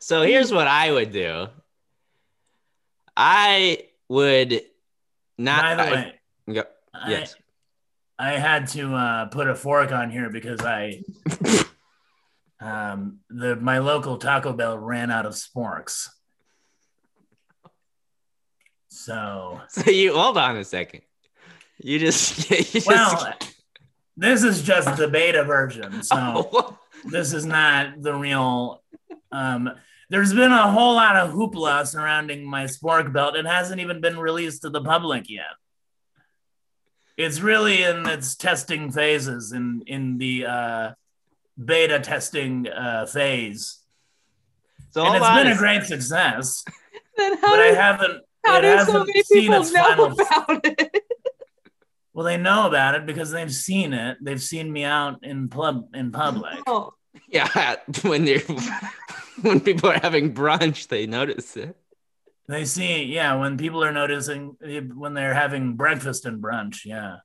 So 0.00 0.22
here's 0.22 0.50
what 0.52 0.66
I 0.66 0.90
would 0.90 1.12
do. 1.12 1.48
I 3.16 3.84
would 4.08 4.62
not. 5.36 5.62
By 5.62 5.74
the 5.74 5.82
I- 5.82 5.92
way, 5.92 6.20
go- 6.54 6.64
I- 6.94 7.10
yes. 7.10 7.36
I, 8.18 8.32
had 8.32 8.68
to 8.68 8.94
uh, 8.94 9.26
put 9.26 9.48
a 9.48 9.54
fork 9.54 9.92
on 9.92 10.10
here 10.10 10.28
because 10.30 10.60
I 10.60 11.02
um, 12.60 13.20
the 13.30 13.56
my 13.56 13.78
local 13.78 14.16
Taco 14.18 14.52
Bell 14.52 14.78
ran 14.78 15.10
out 15.10 15.26
of 15.26 15.32
sporks. 15.34 16.08
So 18.88 19.60
So 19.68 19.90
you 19.90 20.14
hold 20.14 20.36
on 20.38 20.56
a 20.56 20.64
second. 20.64 21.02
You 21.78 21.98
just. 21.98 22.50
You 22.50 22.64
just 22.64 22.86
well, 22.86 23.34
this 24.16 24.42
is 24.42 24.62
just 24.62 24.96
the 24.98 25.08
beta 25.08 25.44
version. 25.44 26.02
So. 26.02 26.16
Oh, 26.16 26.78
this 27.04 27.32
is 27.32 27.46
not 27.46 28.02
the 28.02 28.14
real 28.14 28.82
um 29.32 29.70
there's 30.10 30.34
been 30.34 30.50
a 30.52 30.70
whole 30.70 30.94
lot 30.94 31.16
of 31.16 31.32
hoopla 31.32 31.86
surrounding 31.86 32.44
my 32.44 32.64
spork 32.64 33.12
belt. 33.12 33.36
It 33.36 33.46
hasn't 33.46 33.80
even 33.80 34.00
been 34.00 34.18
released 34.18 34.62
to 34.62 34.70
the 34.70 34.82
public 34.82 35.30
yet. 35.30 35.54
It's 37.16 37.40
really 37.40 37.84
in 37.84 38.08
its 38.08 38.34
testing 38.34 38.90
phases 38.90 39.52
in 39.52 39.82
in 39.86 40.18
the 40.18 40.46
uh 40.46 40.90
beta 41.64 42.00
testing 42.00 42.66
uh 42.68 43.06
phase. 43.06 43.78
So 44.90 45.02
and 45.02 45.10
hold 45.10 45.22
it's 45.22 45.26
on 45.26 45.44
been 45.44 45.52
a 45.52 45.56
great 45.56 45.84
success 45.84 46.64
then 47.16 47.36
how, 47.38 47.50
but 47.50 47.60
i 47.60 47.70
do, 47.70 47.74
haven't 47.76 48.22
how 48.44 48.58
it 48.58 48.62
do 48.62 48.70
so 48.70 48.76
hasn't 48.76 49.06
many 49.06 49.22
seen 49.22 49.42
people 49.42 49.60
its 49.60 49.72
know 49.72 49.84
final 49.84 50.06
about 50.12 50.60
it? 50.64 51.04
Well 52.12 52.24
they 52.24 52.36
know 52.36 52.66
about 52.66 52.94
it 52.94 53.06
because 53.06 53.30
they've 53.30 53.52
seen 53.54 53.92
it 53.92 54.16
they've 54.20 54.42
seen 54.42 54.70
me 54.72 54.84
out 54.84 55.18
in 55.22 55.48
pub 55.48 55.88
in 55.94 56.10
public 56.12 56.58
Oh, 56.66 56.92
Yeah, 57.28 57.76
when 58.02 58.24
they're 58.24 58.40
when 59.42 59.60
people 59.60 59.88
are 59.90 59.98
having 60.00 60.34
brunch, 60.34 60.88
they 60.88 61.06
notice 61.06 61.56
it. 61.56 61.76
They 62.48 62.64
see, 62.64 63.04
yeah, 63.04 63.34
when 63.36 63.56
people 63.56 63.82
are 63.84 63.92
noticing 63.92 64.56
when 64.94 65.14
they're 65.14 65.34
having 65.34 65.76
breakfast 65.76 66.26
and 66.26 66.42
brunch, 66.42 66.84
yeah. 66.84 67.18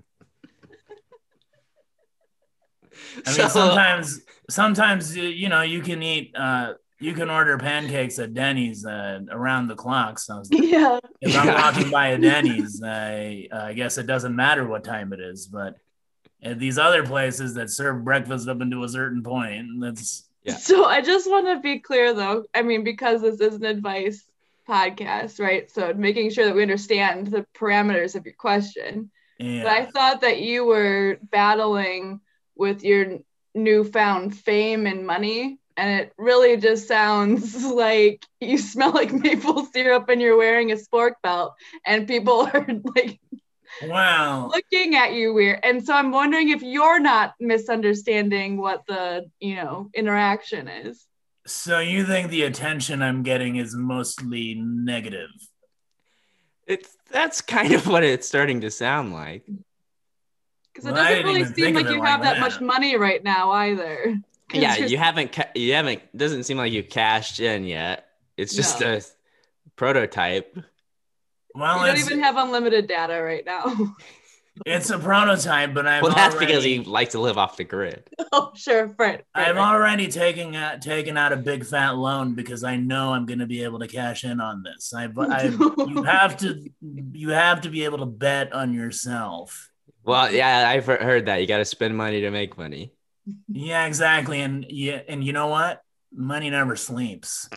I 3.25 3.29
mean, 3.29 3.35
So- 3.35 3.47
sometimes, 3.49 4.19
sometimes 4.49 5.17
you- 5.17 5.23
you 5.41 5.49
know, 5.49 5.61
you 5.61 5.81
can 5.81 6.01
eat, 6.03 6.31
uh, 6.35 6.73
you 6.99 7.13
can 7.13 7.29
order 7.29 7.57
pancakes 7.57 8.19
at 8.19 8.33
Denny's 8.33 8.85
uh, 8.85 9.19
around 9.29 9.67
the 9.67 9.75
clock. 9.75 10.17
So 10.19 10.41
yeah. 10.51 10.99
if 11.21 11.35
I'm 11.37 11.47
Yeah. 11.47 11.61
walking 11.61 11.89
by 11.91 12.07
a 12.09 12.17
Denny's, 12.17 12.81
I, 12.83 13.47
I 13.51 13.73
guess 13.73 13.97
it 13.97 14.07
doesn't 14.07 14.35
matter 14.35 14.65
what 14.67 14.83
time 14.83 15.11
it 15.13 15.19
is. 15.19 15.47
But 15.47 15.75
at 16.41 16.59
these 16.59 16.77
other 16.77 17.05
places 17.05 17.53
that 17.55 17.69
serve 17.69 18.03
breakfast 18.05 18.47
up 18.47 18.61
into 18.61 18.83
a 18.83 18.89
certain 18.89 19.23
point, 19.23 19.67
that's 19.81 20.27
Yeah. 20.43 20.55
So 20.55 20.85
I 20.85 21.01
just 21.01 21.29
want 21.29 21.47
to 21.47 21.59
be 21.59 21.79
clear 21.79 22.13
though. 22.13 22.45
I 22.53 22.61
mean, 22.61 22.83
because 22.83 23.21
this 23.21 23.39
is 23.39 23.55
an 23.55 23.65
advice 23.65 24.23
podcast, 24.67 25.39
right? 25.39 25.69
So 25.69 25.93
making 25.93 26.29
sure 26.31 26.45
that 26.45 26.55
we 26.55 26.61
understand 26.61 27.27
the 27.27 27.45
parameters 27.57 28.15
of 28.15 28.25
your 28.25 28.35
question. 28.35 29.11
yeah. 29.39 29.63
But 29.63 29.71
I 29.71 29.85
thought 29.85 30.21
that 30.21 30.39
you 30.41 30.65
were 30.65 31.17
battling 31.29 32.21
with 32.55 32.83
your 32.83 33.19
newfound 33.53 34.35
fame 34.37 34.85
and 34.87 35.05
money. 35.05 35.59
And 35.77 36.01
it 36.01 36.13
really 36.17 36.57
just 36.57 36.87
sounds 36.87 37.63
like 37.65 38.25
you 38.39 38.57
smell 38.57 38.91
like 38.91 39.11
maple 39.23 39.65
syrup 39.65 40.09
and 40.09 40.21
you're 40.21 40.37
wearing 40.37 40.71
a 40.71 40.75
spork 40.75 41.13
belt, 41.23 41.55
and 41.85 42.07
people 42.07 42.41
are 42.53 42.67
like 42.95 43.19
wow. 43.83 44.49
looking 44.53 44.95
at 44.95 45.13
you 45.13 45.33
weird. 45.33 45.59
And 45.63 45.85
so 45.85 45.93
I'm 45.93 46.11
wondering 46.11 46.49
if 46.49 46.61
you're 46.61 46.99
not 46.99 47.33
misunderstanding 47.39 48.57
what 48.57 48.85
the, 48.87 49.29
you 49.39 49.55
know, 49.55 49.89
interaction 49.93 50.67
is. 50.67 51.05
So 51.47 51.79
you 51.79 52.05
think 52.05 52.29
the 52.29 52.43
attention 52.43 53.01
I'm 53.01 53.23
getting 53.23 53.57
is 53.57 53.75
mostly 53.75 54.55
negative? 54.55 55.29
It's 56.65 56.97
that's 57.11 57.41
kind 57.41 57.73
of 57.73 57.85
what 57.85 58.03
it's 58.03 58.27
starting 58.27 58.61
to 58.61 58.71
sound 58.71 59.13
like. 59.13 59.45
Because 60.73 60.87
it 60.87 60.93
Well, 60.93 61.01
I 61.01 61.21
doesn't 61.21 61.25
really 61.25 61.45
seem 61.45 61.75
like 61.75 61.85
of 61.85 61.91
it 61.91 61.93
you 61.93 61.99
like 61.99 62.09
have 62.09 62.23
that, 62.23 62.33
that. 62.35 62.39
much 62.39 62.59
money 62.59 62.97
right 62.97 63.23
now 63.23 63.51
either. 63.51 64.17
'Cause 64.49 64.61
Yeah, 64.61 64.75
you're- 64.75 64.89
you 64.91 64.97
haven't 64.97 65.31
ca- 65.31 65.51
you 65.55 65.73
haven't 65.73 66.01
doesn't 66.15 66.43
seem 66.43 66.57
like 66.57 66.71
you 66.71 66.83
cashed 66.83 67.39
in 67.39 67.63
yet. 67.65 68.07
It's 68.37 68.55
just 68.55 68.81
No. 68.81 68.95
a 68.97 69.01
prototype. 69.75 70.57
Well, 71.53 71.79
you 71.81 71.93
don't 71.93 71.97
even 72.05 72.19
have 72.19 72.37
unlimited 72.37 72.87
data 72.87 73.21
right 73.21 73.45
now. 73.45 73.63
it's 74.65 74.89
a 74.89 74.99
prototype, 74.99 75.73
but 75.73 75.87
I'm 75.87 76.03
well, 76.03 76.13
that's 76.13 76.35
already, 76.35 76.45
because 76.51 76.63
he 76.63 76.79
likes 76.79 77.13
to 77.13 77.19
live 77.19 77.37
off 77.37 77.57
the 77.57 77.63
grid. 77.63 78.09
oh, 78.33 78.51
sure, 78.55 78.87
right. 78.99 79.23
right, 79.35 79.47
I'm 79.47 79.55
right. 79.55 79.73
already 79.73 80.07
taking 80.09 80.55
out 80.55 80.81
taking 80.81 81.17
out 81.17 81.31
a 81.33 81.37
big 81.37 81.65
fat 81.65 81.91
loan 81.91 82.35
because 82.35 82.63
I 82.63 82.75
know 82.75 83.13
I'm 83.13 83.25
going 83.25 83.39
to 83.39 83.45
be 83.47 83.63
able 83.63 83.79
to 83.79 83.87
cash 83.87 84.23
in 84.25 84.39
on 84.41 84.63
this. 84.63 84.93
I, 84.93 85.05
I 85.17 85.43
you 85.87 86.03
have 86.03 86.37
to 86.37 86.69
you 86.81 87.29
have 87.29 87.61
to 87.61 87.69
be 87.69 87.83
able 87.85 87.99
to 87.99 88.05
bet 88.05 88.53
on 88.53 88.73
yourself. 88.73 89.71
Well, 90.03 90.31
yeah, 90.31 90.69
I've 90.69 90.85
heard 90.85 91.25
that 91.25 91.37
you 91.41 91.47
got 91.47 91.57
to 91.57 91.65
spend 91.65 91.97
money 91.97 92.21
to 92.21 92.29
make 92.31 92.57
money. 92.57 92.91
Yeah, 93.47 93.85
exactly. 93.85 94.41
And 94.41 94.65
yeah, 94.69 95.01
and 95.07 95.23
you 95.23 95.33
know 95.33 95.47
what? 95.47 95.81
Money 96.13 96.49
never 96.49 96.75
sleeps. 96.75 97.49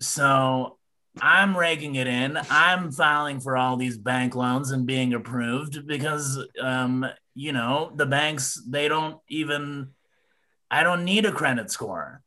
So 0.00 0.78
I'm 1.20 1.56
raking 1.56 1.96
it 1.96 2.06
in. 2.06 2.38
I'm 2.50 2.90
filing 2.90 3.40
for 3.40 3.56
all 3.56 3.76
these 3.76 3.98
bank 3.98 4.34
loans 4.34 4.70
and 4.70 4.86
being 4.86 5.12
approved 5.12 5.86
because 5.86 6.42
um, 6.60 7.06
you 7.34 7.52
know, 7.52 7.92
the 7.94 8.06
banks 8.06 8.60
they 8.66 8.88
don't 8.88 9.18
even 9.28 9.90
I 10.70 10.82
don't 10.82 11.04
need 11.04 11.26
a 11.26 11.32
credit 11.32 11.70
score. 11.70 12.22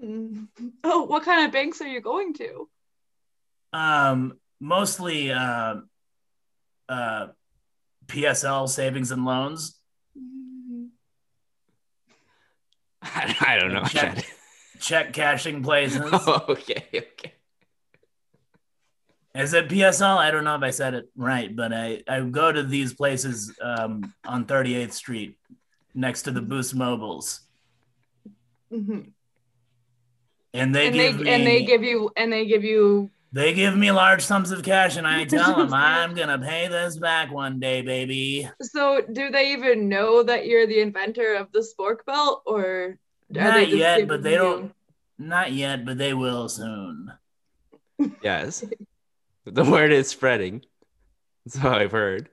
Oh, 0.84 1.02
what 1.04 1.24
kind 1.24 1.44
of 1.44 1.52
banks 1.52 1.80
are 1.80 1.88
you 1.88 2.00
going 2.00 2.32
to? 2.34 2.68
Um 3.72 4.38
mostly 4.60 5.32
uh 5.32 5.76
uh 6.88 7.26
PSL 8.06 8.68
savings 8.68 9.10
and 9.10 9.24
loans. 9.24 9.77
I, 13.02 13.36
I 13.46 13.58
don't 13.58 13.72
know. 13.72 13.84
Check. 13.84 14.24
check 14.80 15.12
cashing 15.12 15.62
places. 15.62 16.02
oh, 16.04 16.44
okay, 16.48 16.84
okay. 16.94 17.32
Is 19.34 19.54
it 19.54 19.68
PSL? 19.68 20.16
I 20.16 20.30
don't 20.30 20.44
know 20.44 20.56
if 20.56 20.62
I 20.62 20.70
said 20.70 20.94
it 20.94 21.08
right, 21.14 21.54
but 21.54 21.72
I, 21.72 22.02
I 22.08 22.20
go 22.22 22.50
to 22.50 22.62
these 22.62 22.92
places 22.92 23.56
um, 23.62 24.12
on 24.26 24.46
38th 24.46 24.92
Street 24.92 25.38
next 25.94 26.22
to 26.22 26.30
the 26.32 26.40
Boost 26.40 26.74
Mobiles. 26.74 27.40
Mhm. 28.72 29.12
And 30.54 30.74
they 30.74 30.86
and 30.88 30.94
they 30.94 31.12
give 31.12 31.20
me 31.20 31.30
and 31.30 31.46
they 31.46 31.62
give 31.62 31.82
you 31.82 32.10
and 32.16 32.32
they 32.32 32.46
give 32.46 32.64
you 32.64 33.10
they 33.32 33.52
give 33.52 33.76
me 33.76 33.90
large 33.92 34.22
sums 34.24 34.50
of 34.50 34.62
cash 34.62 34.96
and 34.96 35.06
I 35.06 35.24
tell 35.26 35.56
them 35.56 35.72
I'm 35.74 36.14
gonna 36.14 36.38
pay 36.38 36.68
this 36.68 36.96
back 36.96 37.30
one 37.32 37.60
day, 37.60 37.82
baby. 37.82 38.48
so 38.60 39.00
do 39.12 39.30
they 39.30 39.52
even 39.52 39.88
know 39.88 40.22
that 40.22 40.46
you're 40.46 40.66
the 40.66 40.80
inventor 40.80 41.34
of 41.34 41.52
the 41.52 41.60
spork 41.60 42.04
belt 42.06 42.42
or 42.46 42.64
are 42.64 42.98
they 43.30 43.40
Not 43.40 43.68
yet, 43.68 44.08
but 44.08 44.22
they 44.22 44.32
you- 44.32 44.38
don't 44.38 44.74
not 45.18 45.52
yet, 45.52 45.84
but 45.84 45.98
they 45.98 46.14
will 46.14 46.48
soon. 46.48 47.12
Yes, 48.22 48.64
the 49.44 49.64
word 49.64 49.90
is 49.92 50.06
spreading. 50.08 50.62
That's 51.44 51.62
what 51.62 51.74
I've 51.82 51.90
heard. 51.92 52.28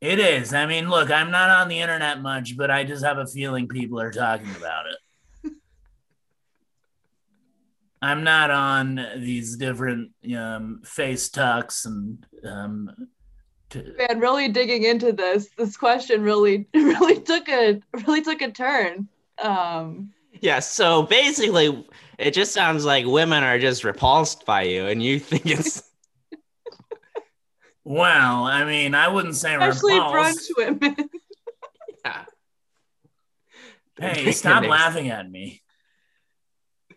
It 0.00 0.18
is. 0.18 0.54
I 0.54 0.64
mean, 0.66 0.88
look, 0.88 1.10
I'm 1.10 1.30
not 1.30 1.50
on 1.50 1.68
the 1.68 1.80
internet 1.80 2.20
much, 2.22 2.56
but 2.56 2.70
I 2.70 2.84
just 2.84 3.04
have 3.04 3.18
a 3.18 3.26
feeling 3.26 3.68
people 3.68 4.00
are 4.00 4.10
talking 4.12 4.50
about 4.56 4.86
it. 4.86 4.96
I'm 8.02 8.24
not 8.24 8.50
on 8.50 9.00
these 9.16 9.56
different 9.56 10.10
um, 10.36 10.82
face 10.84 11.28
tucks 11.28 11.86
and 11.86 12.24
um, 12.44 13.08
t- 13.70 13.82
Man, 13.98 14.20
really 14.20 14.48
digging 14.48 14.84
into 14.84 15.12
this, 15.12 15.48
this 15.56 15.76
question 15.76 16.22
really, 16.22 16.68
really 16.74 17.20
took 17.20 17.48
a 17.48 17.80
really 18.06 18.22
took 18.22 18.42
a 18.42 18.50
turn. 18.50 19.08
Um, 19.42 20.12
Yeah, 20.40 20.60
so 20.60 21.02
basically, 21.04 21.86
it 22.18 22.32
just 22.32 22.52
sounds 22.52 22.84
like 22.84 23.06
women 23.06 23.42
are 23.42 23.58
just 23.58 23.82
repulsed 23.82 24.44
by 24.44 24.62
you, 24.62 24.86
and 24.86 25.02
you 25.02 25.18
think 25.18 25.46
it's 25.46 25.82
well, 27.84 28.44
I 28.44 28.64
mean, 28.64 28.94
I 28.94 29.08
wouldn't 29.08 29.36
say 29.36 29.54
especially 29.54 29.94
repulsed. 29.94 30.52
brunch 30.58 30.80
women. 30.80 30.96
yeah. 32.04 32.24
Hey, 33.98 34.30
stop 34.32 34.64
laughing 34.64 35.08
at 35.08 35.30
me 35.30 35.62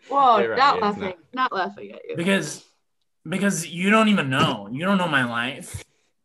Whoa, 0.09 0.47
right, 0.47 0.57
not 0.57 0.81
laughing, 0.81 1.01
not. 1.33 1.51
not. 1.51 1.53
laughing 1.53 1.91
at 1.91 2.01
you. 2.07 2.15
because 2.15 2.65
because 3.27 3.67
you 3.67 3.89
don't 3.91 4.07
even 4.09 4.29
know. 4.29 4.67
You 4.71 4.85
don't 4.85 4.97
know 4.97 5.07
my 5.07 5.25
life. 5.25 5.83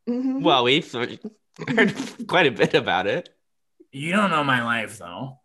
Mhm. 0.09 0.41
Well, 0.41 0.63
we've 0.63 0.91
heard 0.91 1.19
quite 2.27 2.47
a 2.47 2.51
bit 2.51 2.73
about 2.73 3.07
it. 3.07 3.29
You 3.91 4.11
don't 4.11 4.31
know 4.31 4.43
my 4.43 4.63
life 4.63 4.97
though. 4.97 5.39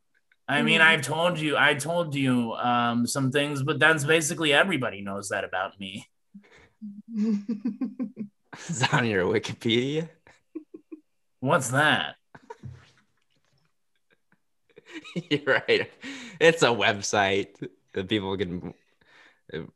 I 0.48 0.62
mean, 0.62 0.80
Mhm. 0.80 0.84
I've 0.84 1.02
told 1.02 1.38
you, 1.38 1.56
I 1.56 1.74
told 1.74 2.14
you 2.16 2.52
um, 2.54 3.06
some 3.06 3.30
things, 3.30 3.62
but 3.62 3.78
that's 3.78 4.04
basically 4.04 4.52
everybody 4.52 5.00
knows 5.00 5.28
that 5.28 5.44
about 5.44 5.78
me. 5.78 6.06
It's 8.68 8.82
on 8.92 9.06
your 9.06 9.24
Wikipedia. 9.26 10.08
What's 11.38 11.68
that? 11.70 12.16
You're 15.30 15.44
right. 15.68 15.90
It's 16.40 16.62
a 16.62 16.66
website 16.66 17.48
that 17.94 18.08
people 18.08 18.36
can. 18.36 18.74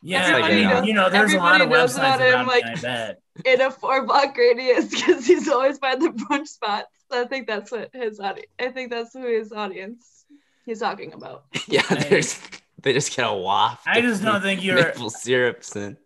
Yeah, 0.02 0.36
like, 0.36 0.52
you 0.52 0.64
know, 0.68 0.82
you 0.84 0.94
know, 0.94 1.10
there's 1.10 1.32
a 1.32 1.38
lot 1.38 1.56
of 1.60 1.62
everybody 1.62 1.80
knows 1.82 1.94
websites 1.96 2.14
about 2.14 2.20
him, 2.20 2.28
about 2.34 2.46
me, 2.46 2.52
like- 2.52 2.64
I 2.64 2.80
bet. 2.80 3.22
in 3.44 3.60
a 3.60 3.70
four 3.72 4.06
block 4.06 4.36
radius 4.36 4.88
because 4.90 5.26
he's 5.26 5.48
always 5.48 5.78
by 5.80 5.96
the 5.96 6.10
brunch 6.10 6.46
spots. 6.48 6.86
I 7.10 7.24
think 7.24 7.46
that's 7.48 7.72
what 7.72 7.90
his 7.92 8.20
audience. 8.20 8.46
I 8.60 8.68
think 8.68 8.90
that's 8.90 9.12
who 9.12 9.26
his 9.26 9.52
audience 9.52 10.24
he's 10.64 10.78
talking 10.80 11.12
about. 11.12 11.44
Yeah, 11.68 11.82
Hey. 11.82 12.08
there's 12.08 12.40
they 12.82 12.92
just 12.92 13.16
get 13.16 13.26
a 13.28 13.32
waft. 13.34 13.86
I 13.86 14.00
just 14.00 14.22
don't 14.22 14.42
think 14.42 14.62
you're. 14.62 14.76
maple 14.76 15.10
syrups 15.10 15.74
and 15.74 15.96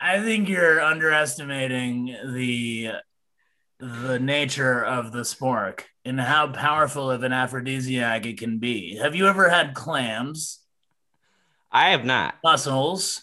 I 0.00 0.20
think 0.22 0.48
you're 0.48 0.80
underestimating 0.80 2.16
the 2.34 2.92
the 3.78 4.18
nature 4.18 4.82
of 4.82 5.12
the 5.12 5.20
spork 5.20 5.80
and 6.04 6.18
how 6.18 6.46
powerful 6.48 7.10
of 7.10 7.22
an 7.24 7.32
aphrodisiac 7.32 8.24
it 8.24 8.38
can 8.38 8.58
be. 8.58 8.96
Have 8.96 9.14
you 9.14 9.26
ever 9.28 9.50
had 9.50 9.74
clams, 9.74 10.60
I 11.76 11.90
have 11.90 12.06
not. 12.06 12.36
mussels, 12.42 13.20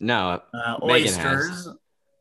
No, 0.00 0.40
uh, 0.54 0.78
Meghann 0.80 1.16
has. 1.18 1.46
oysters? 1.46 1.68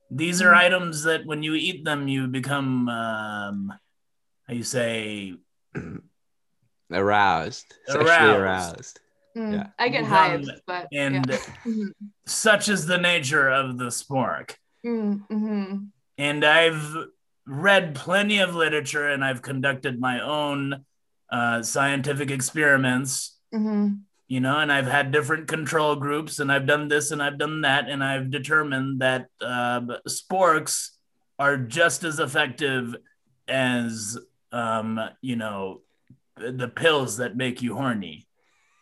These 0.09 0.41
are 0.41 0.53
items 0.53 1.03
that 1.03 1.25
when 1.25 1.41
you 1.43 1.53
eat 1.55 1.85
them, 1.85 2.09
you 2.09 2.27
become 2.27 2.89
um, 2.89 3.73
how 4.45 4.53
you 4.53 4.63
say 4.63 5.35
aroused, 6.91 7.73
sexually 7.87 8.35
Aroused. 8.35 8.99
Mm. 9.37 9.53
Yeah. 9.53 9.67
I 9.79 9.87
get 9.87 10.03
Um, 10.11 10.43
but 10.67 10.87
and 10.91 11.25
yeah. 11.29 11.37
Mhm. 11.65 11.91
such 12.25 12.67
is 12.67 12.85
the 12.85 12.97
nature 12.97 13.47
of 13.49 13.77
the 13.77 13.85
spork. 13.85 14.55
Mm, 14.85 15.25
mhm. 15.29 15.87
and 16.17 16.43
I've 16.43 16.93
read 17.45 17.95
plenty 17.95 18.39
of 18.39 18.55
literature 18.55 19.07
and 19.07 19.23
I've 19.23 19.41
conducted 19.41 19.99
my 20.01 20.19
own 20.19 20.83
uh, 21.31 21.61
scientific 21.63 22.29
experiments, 22.29 23.37
Mhm. 23.53 24.01
You 24.31 24.39
know, 24.39 24.59
and 24.59 24.71
I've 24.71 24.87
had 24.87 25.11
different 25.11 25.49
control 25.49 25.97
groups 25.97 26.39
and 26.39 26.49
I've 26.49 26.65
done 26.65 26.87
this 26.87 27.11
and 27.11 27.21
I've 27.21 27.37
done 27.37 27.59
that, 27.63 27.89
and 27.89 28.01
I've 28.01 28.31
determined 28.31 29.01
that 29.01 29.25
uh, 29.41 29.81
sporks 30.07 30.91
are 31.37 31.57
just 31.57 32.05
as 32.05 32.17
effective 32.17 32.95
as, 33.49 34.17
um, 34.53 35.01
you 35.21 35.35
know, 35.35 35.81
the 36.37 36.69
pills 36.69 37.17
that 37.17 37.35
make 37.35 37.61
you 37.61 37.75
horny. 37.75 38.25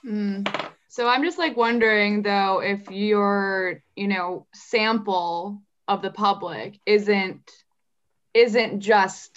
Mm. 0.05 0.47
So 0.88 1.07
I'm 1.07 1.23
just 1.23 1.39
like 1.39 1.57
wondering 1.57 2.21
though 2.21 2.62
if 2.62 2.91
your, 2.91 3.81
you 3.95 4.07
know, 4.07 4.45
sample 4.53 5.63
of 5.88 6.03
the 6.03 6.12
public 6.12 6.79
isn't 6.85 7.49
isn't 8.35 8.81
just 8.81 9.31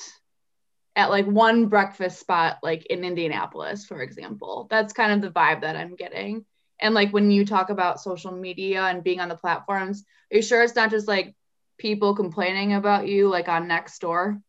at 0.94 1.10
like 1.10 1.26
one 1.26 1.66
breakfast 1.68 2.20
spot 2.20 2.58
like 2.62 2.86
in 2.86 3.04
Indianapolis, 3.04 3.86
for 3.86 4.02
example. 4.02 4.66
That's 4.70 4.92
kind 4.92 5.12
of 5.12 5.22
the 5.22 5.30
vibe 5.30 5.62
that 5.62 5.76
I'm 5.76 5.96
getting. 5.96 6.44
And 6.80 6.94
like 6.94 7.12
when 7.12 7.30
you 7.30 7.46
talk 7.46 7.70
about 7.70 8.00
social 8.00 8.32
media 8.32 8.82
and 8.82 9.04
being 9.04 9.20
on 9.20 9.28
the 9.28 9.36
platforms, 9.36 10.04
are 10.32 10.36
you 10.36 10.42
sure 10.42 10.62
it's 10.62 10.76
not 10.76 10.90
just 10.90 11.08
like 11.08 11.34
people 11.78 12.14
complaining 12.14 12.74
about 12.74 13.08
you 13.08 13.28
like 13.28 13.48
on 13.48 13.68
next 13.68 14.00
door? 14.00 14.40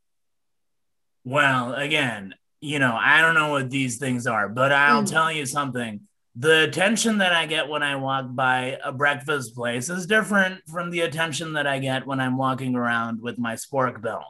Well, 1.23 1.73
again, 1.75 2.33
you 2.59 2.79
know, 2.79 2.97
I 2.99 3.21
don't 3.21 3.35
know 3.35 3.51
what 3.51 3.69
these 3.69 3.97
things 3.97 4.27
are, 4.27 4.49
but 4.49 4.71
I'll 4.71 5.03
Mm. 5.03 5.09
tell 5.09 5.31
you 5.31 5.45
something. 5.45 6.01
The 6.35 6.63
attention 6.63 7.19
that 7.19 7.31
I 7.31 7.45
get 7.45 7.69
when 7.69 7.83
I 7.83 7.95
walk 7.95 8.25
by 8.29 8.79
a 8.83 8.91
breakfast 8.91 9.55
place 9.55 9.89
is 9.89 10.07
different 10.07 10.61
from 10.67 10.89
the 10.89 11.01
attention 11.01 11.53
that 11.53 11.67
I 11.67 11.79
get 11.79 12.07
when 12.07 12.19
I'm 12.19 12.37
walking 12.37 12.75
around 12.75 13.21
with 13.21 13.37
my 13.37 13.53
spork 13.53 14.01
belt. 14.01 14.25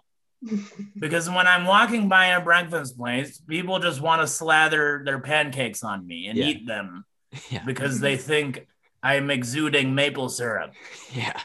Because 0.99 1.29
when 1.29 1.47
I'm 1.47 1.65
walking 1.65 2.09
by 2.09 2.27
a 2.27 2.41
breakfast 2.41 2.97
place, 2.97 3.39
people 3.39 3.79
just 3.79 4.01
want 4.01 4.21
to 4.21 4.27
slather 4.27 5.01
their 5.05 5.19
pancakes 5.19 5.83
on 5.83 6.05
me 6.05 6.27
and 6.27 6.37
Yeah. 6.37 6.45
eat 6.47 6.67
them 6.67 7.05
Yeah, 7.49 7.63
because 7.65 7.99
they 7.99 8.17
think 8.17 8.67
I'm 9.01 9.29
exuding 9.31 9.95
maple 9.95 10.29
syrup. 10.29 10.73
yeah. 11.13 11.39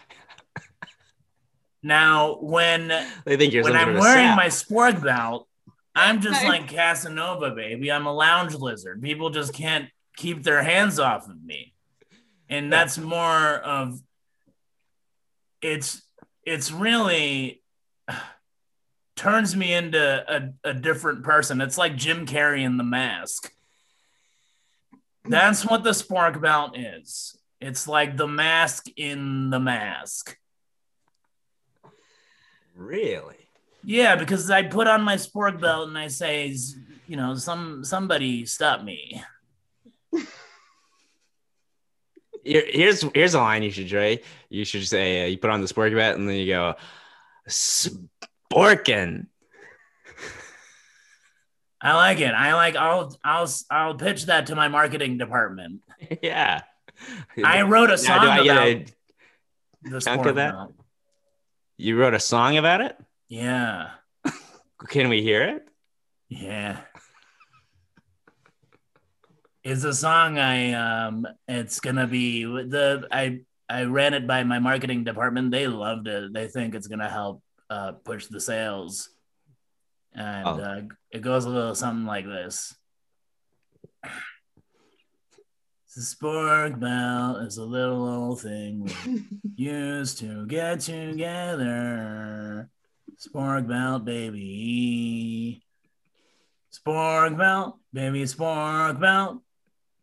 Now, 1.82 2.38
when 2.40 2.88
They 3.24 3.36
think 3.36 3.52
you're 3.52 3.62
when 3.62 3.76
I'm 3.76 3.94
wearing 3.94 4.26
sap. 4.28 4.36
my 4.36 4.46
spork 4.48 5.02
belt, 5.02 5.48
I'm 5.94 6.20
just 6.20 6.42
Nice. 6.42 6.48
like 6.62 6.68
Casanova, 6.68 7.50
baby. 7.52 7.90
I'm 7.92 8.06
a 8.06 8.12
lounge 8.12 8.54
lizard. 8.54 9.00
People 9.02 9.30
just 9.30 9.52
can't 9.54 9.88
keep 10.16 10.42
their 10.42 10.62
hands 10.62 10.98
off 10.98 11.28
of 11.28 11.42
me. 11.42 11.74
And 12.48 12.72
that's 12.72 12.98
more 12.98 13.54
of 13.58 14.00
it's 15.60 16.02
it's 16.44 16.70
really 16.72 17.62
turns 19.18 19.54
me 19.56 19.74
into 19.74 19.98
a, 19.98 20.70
a 20.70 20.72
different 20.72 21.24
person. 21.24 21.60
It's 21.60 21.76
like 21.76 21.96
Jim 21.96 22.24
Carrey 22.24 22.64
in 22.64 22.76
the 22.76 22.84
mask. 22.84 23.52
That's 25.24 25.66
what 25.66 25.84
the 25.84 25.90
spork 25.90 26.40
belt 26.40 26.78
is. 26.78 27.36
It's 27.60 27.86
like 27.88 28.16
the 28.16 28.28
mask 28.28 28.86
in 28.96 29.50
the 29.50 29.58
mask. 29.58 30.36
really. 32.74 33.34
Yeah, 33.84 34.16
because 34.16 34.50
I 34.50 34.62
put 34.62 34.86
on 34.86 35.02
my 35.02 35.16
spork 35.16 35.60
belt 35.60 35.88
and 35.88 35.98
I 35.98 36.08
say, 36.08 36.54
you 37.06 37.16
know, 37.16 37.34
some 37.34 37.84
somebody 37.84 38.46
stop 38.46 38.82
me. 38.82 39.22
Here, 42.44 42.64
here's 42.66 43.02
here's 43.14 43.34
a 43.34 43.38
line 43.38 43.62
you 43.62 43.70
should 43.70 43.88
try. 43.88 44.20
You 44.48 44.64
should 44.64 44.86
say 44.86 45.24
uh, 45.24 45.26
you 45.26 45.38
put 45.38 45.50
on 45.50 45.60
the 45.60 45.66
spork 45.66 45.94
belt 45.94 46.18
and 46.18 46.28
then 46.28 46.36
you 46.36 46.46
go 46.46 46.74
sporkin. 48.52 49.26
I 51.80 51.94
like 51.94 52.18
it. 52.20 52.32
I 52.34 52.54
like. 52.54 52.74
I'll 52.76 53.16
I'll 53.22 53.48
I'll 53.70 53.94
pitch 53.94 54.26
that 54.26 54.46
to 54.46 54.56
my 54.56 54.68
marketing 54.68 55.16
department. 55.18 55.80
yeah. 56.22 56.62
I 57.44 57.62
wrote 57.62 57.90
a 57.90 57.92
Now, 57.92 57.96
song 57.96 58.20
do 58.22 58.28
I 58.28 58.36
about 58.38 58.86
the 59.82 60.00
chunk 60.00 60.26
of 60.26 60.34
that? 60.36 60.54
you 61.76 61.96
wrote 61.96 62.14
a 62.14 62.20
song 62.20 62.56
about 62.56 62.80
it? 62.80 62.96
Yeah, 63.28 63.90
Can 64.88 65.08
we 65.08 65.22
hear 65.22 65.42
it? 65.44 65.68
yeah. 66.28 66.80
It's 69.62 69.84
a 69.84 69.92
song. 69.94 70.38
I 70.38 70.72
um. 70.72 71.26
It's 71.46 71.78
gonna 71.80 72.06
be 72.06 72.44
the 72.44 73.06
I 73.12 73.40
I 73.68 73.84
ran 73.84 74.14
it 74.14 74.26
by 74.26 74.42
my 74.44 74.58
marketing 74.58 75.04
department. 75.04 75.50
They 75.52 75.68
loved 75.68 76.08
it. 76.08 76.32
They 76.32 76.48
think 76.48 76.74
it's 76.74 76.86
gonna 76.88 77.08
help 77.10 77.42
uh, 77.70 77.92
push 77.92 78.26
the 78.26 78.40
sales. 78.40 79.10
And 80.14 80.46
Oh. 80.46 80.58
uh, 80.60 80.82
it 81.10 81.20
goes 81.22 81.44
a 81.44 81.50
little 81.50 81.74
something 81.74 82.06
like 82.06 82.24
this. 82.26 82.74
The 85.96 86.02
spork 86.04 86.78
belt 86.78 87.42
is 87.42 87.56
a 87.58 87.64
little 87.64 88.06
old 88.06 88.40
thing 88.40 88.84
we 89.04 89.24
used 89.56 90.18
to 90.18 90.46
get 90.46 90.78
together. 90.80 92.70
Spork 93.18 93.66
belt, 93.66 94.04
baby. 94.04 95.64
Spork 96.72 97.36
belt, 97.36 97.78
baby, 97.92 98.22
spork 98.24 99.00
belt. 99.00 99.38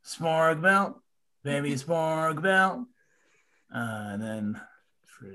Spork 0.05 0.61
belt, 0.61 0.99
baby, 1.43 1.75
spork 1.75 2.41
belt. 2.41 2.79
Uh, 3.73 4.09
and 4.11 4.21
then 4.21 4.61
for 5.05 5.27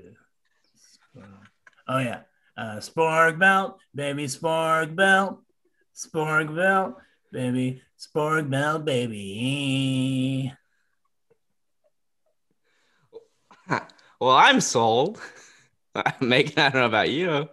Oh 1.91 1.99
yeah. 1.99 2.21
Uh, 2.55 2.77
spork 2.77 3.37
belt, 3.37 3.79
baby 3.93 4.25
spork 4.25 4.95
belt, 4.95 5.39
spork 5.93 6.55
belt, 6.55 6.95
baby 7.33 7.81
spork 7.99 8.49
belt, 8.49 8.85
baby. 8.85 10.53
Well, 14.21 14.37
I'm 14.37 14.61
sold. 14.61 15.19
Meghann, 16.21 16.59
I 16.59 16.69
don't 16.69 16.81
know 16.81 16.85
about 16.85 17.09
you. 17.09 17.49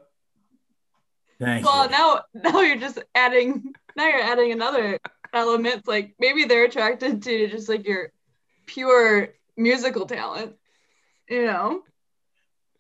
Thank 1.40 1.64
Well, 1.64 1.84
you. 1.84 1.90
now 1.90 2.22
now 2.34 2.60
you're 2.60 2.76
just 2.76 2.98
adding 3.14 3.72
now 3.96 4.06
you're 4.06 4.20
adding 4.20 4.52
another 4.52 4.98
element. 5.32 5.88
Like 5.88 6.14
maybe 6.20 6.44
they're 6.44 6.64
attracted 6.66 7.22
to 7.22 7.48
just 7.48 7.70
like 7.70 7.88
your 7.88 8.12
pure 8.66 9.30
musical 9.56 10.04
talent. 10.04 10.56
You 11.26 11.46
know? 11.46 11.82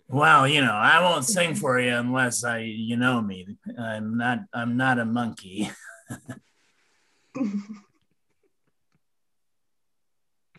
Well, 0.08 0.48
you 0.48 0.62
know, 0.62 0.72
I 0.72 1.02
won't 1.02 1.24
sing 1.26 1.54
for 1.54 1.78
you 1.78 1.94
unless 1.94 2.42
I, 2.42 2.60
you 2.60 2.96
know 2.96 3.20
me. 3.20 3.46
I'm 3.78 4.16
not. 4.16 4.38
I'm 4.54 4.76
not 4.78 4.98
a 4.98 5.04
monkey. 5.04 5.70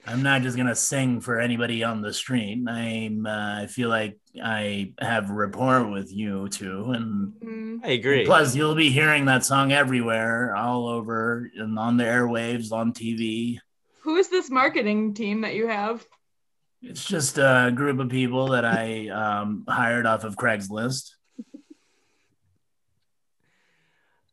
I'm 0.08 0.24
not 0.24 0.42
just 0.44 0.58
gonna 0.58 0.76
sing 0.76 1.20
for 1.20 1.40
anybody 1.40 1.84
on 1.84 2.02
the 2.02 2.14
street. 2.14 2.64
I'm. 2.68 3.26
Uh, 3.26 3.64
I 3.64 3.68
feel 3.68 3.90
like 3.90 4.18
I 4.42 4.94
have 5.00 5.30
rapport 5.30 5.86
with 5.90 6.12
you 6.14 6.48
two, 6.50 6.92
and 6.92 7.34
Mm. 7.44 7.80
I 7.84 7.90
agree. 7.90 8.26
plus 8.26 8.56
you'll 8.56 8.76
be 8.76 8.90
hearing 8.90 9.26
that 9.26 9.46
song 9.46 9.72
everywhere, 9.72 10.56
all 10.56 10.88
over, 10.88 11.50
and 11.56 11.78
on 11.78 11.98
the 11.98 12.04
airwaves, 12.06 12.72
on 12.72 12.94
TV. 12.94 13.58
Who 14.04 14.16
is 14.16 14.30
this 14.30 14.50
marketing 14.50 15.14
team 15.14 15.42
that 15.42 15.54
you 15.56 15.68
have? 15.68 16.06
It's 16.82 17.06
just 17.06 17.38
a 17.38 17.72
group 17.74 18.00
of 18.00 18.10
people 18.10 18.50
that 18.50 18.64
I 18.64 19.10
um, 19.10 19.66
hired 19.68 20.06
off 20.06 20.24
of 20.24 20.36
Craigslist. 20.36 21.12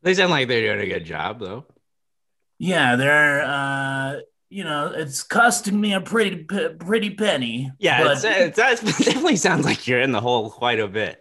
They 0.02 0.14
sound 0.14 0.30
like 0.30 0.46
they're 0.46 0.72
doing 0.72 0.88
a 0.88 0.94
good 0.94 1.04
job, 1.04 1.40
though. 1.40 1.66
Yeah, 2.59 2.94
they're 2.94 3.42
uh 3.42 4.20
you 4.48 4.62
know, 4.62 4.92
it's 4.94 5.24
costing 5.24 5.80
me 5.80 5.94
a 5.94 6.00
pretty 6.00 6.44
pretty 6.44 7.11
penny. 7.11 7.72
Yeah, 7.80 8.04
but, 8.04 8.24
it 8.24 8.54
does 8.54 8.82
it 8.85 9.04
definitely 9.04 9.35
sounds 9.35 9.64
like 9.64 9.88
you're 9.88 10.00
in 10.00 10.12
the 10.12 10.20
hole 10.20 10.50
quite 10.50 10.78
a 10.78 10.87
bit. 10.87 11.20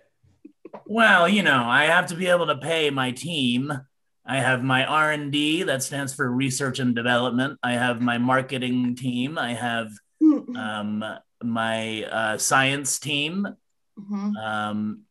well, 0.85 1.27
you 1.27 1.41
know, 1.41 1.63
I 1.65 1.85
have 1.85 2.07
to 2.07 2.15
be 2.15 2.27
able 2.27 2.45
to 2.47 2.57
pay 2.57 2.91
my 2.91 3.09
team. 3.09 3.73
I 4.23 4.38
have 4.38 4.63
my 4.63 4.85
R&D 4.85 5.63
that 5.63 5.81
stands 5.81 6.13
for 6.13 6.31
research 6.31 6.79
and 6.79 6.95
development. 6.95 7.59
I 7.63 7.73
have 7.73 8.01
my 8.01 8.19
marketing 8.19 8.95
team. 8.95 9.38
I 9.39 9.53
have 9.53 9.89
um 10.55 11.03
my 11.43 12.03
uh 12.03 12.38
science 12.38 12.99
team. 12.99 13.47
Mhm. 13.99 14.36
Um 14.38 15.01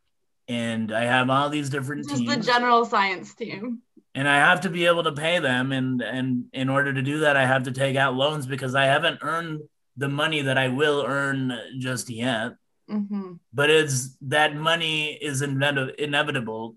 and 0.46 0.92
I 0.92 1.04
have 1.04 1.30
all 1.30 1.48
these 1.48 1.70
different 1.70 2.06
Just 2.08 2.22
teams. 2.22 2.36
the 2.46 2.52
general 2.52 2.84
science 2.84 3.34
team. 3.34 3.80
and 4.14 4.28
I 4.28 4.36
have 4.36 4.60
to 4.62 4.70
be 4.70 4.84
able 4.86 5.04
to 5.04 5.12
pay 5.12 5.38
them 5.38 5.72
and 5.72 6.02
and 6.02 6.44
in 6.52 6.68
order 6.68 6.92
to 6.92 7.02
do 7.02 7.20
that 7.20 7.36
I 7.36 7.46
have 7.46 7.64
to 7.64 7.72
take 7.72 7.96
out 7.96 8.14
loans 8.14 8.46
because 8.46 8.74
I 8.74 8.84
haven't 8.84 9.20
earned 9.22 9.62
the 9.96 10.08
money 10.08 10.42
that 10.42 10.58
I 10.58 10.68
will 10.68 11.04
earn 11.06 11.40
just 11.78 12.10
yet 12.10 12.52
hmm 12.88 13.32
but 13.52 13.70
it's 13.70 14.16
that 14.20 14.54
money 14.54 15.14
is 15.14 15.40
inev- 15.42 15.94
inevitable 15.96 16.76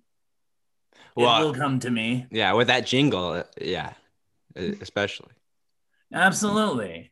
it 1.17 1.23
will 1.41 1.53
come 1.53 1.79
to 1.79 1.89
me 1.91 2.27
yeah, 2.31 2.53
with 2.53 2.67
that 2.67 2.85
jingle, 2.85 3.31
uh, 3.31 3.43
yeah, 3.59 3.93
especially. 4.55 5.33
absolutely 6.13 7.11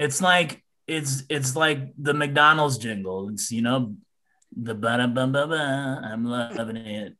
it's 0.00 0.20
like 0.20 0.64
it's 0.88 1.22
it's 1.28 1.54
like 1.54 1.92
the 1.96 2.14
McDonald's 2.14 2.78
jingle 2.78 3.28
it's 3.28 3.52
you 3.52 3.62
know 3.62 3.94
the 4.56 4.74
ba 4.74 5.06
ba 5.06 5.26
ba 5.28 5.46
ba 5.46 6.00
I'm 6.02 6.24
loving 6.24 6.76
it 6.76 7.16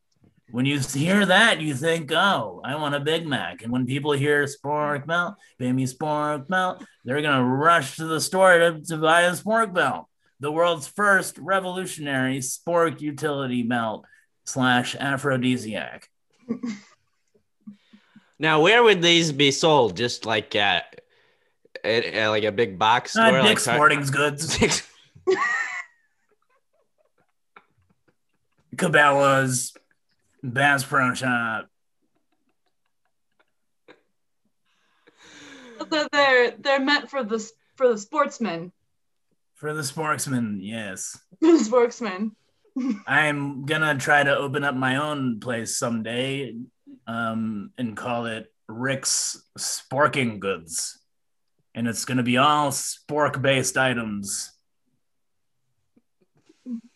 when 0.52 0.66
you 0.66 0.80
hear 0.80 1.24
that, 1.26 1.60
you 1.60 1.74
think, 1.74 2.10
"Oh, 2.12 2.60
I 2.64 2.74
want 2.74 2.94
a 2.94 3.00
Big 3.00 3.26
Mac." 3.26 3.62
And 3.62 3.72
when 3.72 3.86
people 3.86 4.12
hear 4.12 4.44
"Spork 4.44 5.06
Belt," 5.06 5.34
baby 5.58 5.84
Spork 5.84 6.48
Belt, 6.48 6.84
they're 7.04 7.22
gonna 7.22 7.44
rush 7.44 7.96
to 7.96 8.04
the 8.06 8.20
store 8.20 8.58
to, 8.58 8.80
to 8.80 8.96
buy 8.96 9.22
a 9.22 9.32
Spork 9.32 9.72
Belt, 9.72 10.06
the 10.40 10.50
world's 10.50 10.88
first 10.88 11.38
revolutionary 11.38 12.38
spork 12.38 13.00
utility 13.00 13.62
belt 13.62 14.04
slash 14.44 14.96
aphrodisiac. 14.96 16.08
Now, 18.40 18.62
where 18.62 18.82
would 18.82 19.02
these 19.02 19.32
be 19.32 19.50
sold? 19.50 19.98
Just 19.98 20.24
like 20.24 20.56
at, 20.56 20.99
at, 21.84 22.04
at 22.04 22.28
like 22.28 22.44
a 22.44 22.52
big 22.52 22.78
box 22.78 23.16
Uh, 23.16 23.28
store, 23.28 23.42
Dick's 23.42 23.66
like 23.66 23.74
Sporting 23.76 24.02
Goods, 24.06 24.58
Dick's- 24.58 24.82
Cabela's, 28.76 29.74
Bass 30.42 30.84
Pro 30.84 31.14
Shop. 31.14 31.66
So 35.90 36.06
they're 36.12 36.52
they're 36.52 36.80
meant 36.80 37.10
for 37.10 37.24
the 37.24 37.38
for 37.74 37.88
the 37.88 37.98
sportsmen, 37.98 38.70
For 39.54 39.72
the 39.72 39.82
sportsmen, 39.82 40.60
yes. 40.62 41.18
for 41.40 41.52
the 41.52 41.58
sportsmen. 41.64 42.36
I'm 43.06 43.64
gonna 43.64 43.96
try 43.98 44.22
to 44.22 44.36
open 44.36 44.62
up 44.62 44.74
my 44.74 44.96
own 44.96 45.40
place 45.40 45.76
someday, 45.76 46.54
um, 47.06 47.70
and 47.76 47.96
call 47.96 48.26
it 48.26 48.52
Rick's 48.68 49.42
Sporking 49.58 50.38
Goods, 50.38 50.99
and 51.74 51.86
it's 51.88 52.04
gonna 52.04 52.22
be 52.22 52.36
all 52.36 52.70
spork-based 52.70 53.76
items 53.76 54.52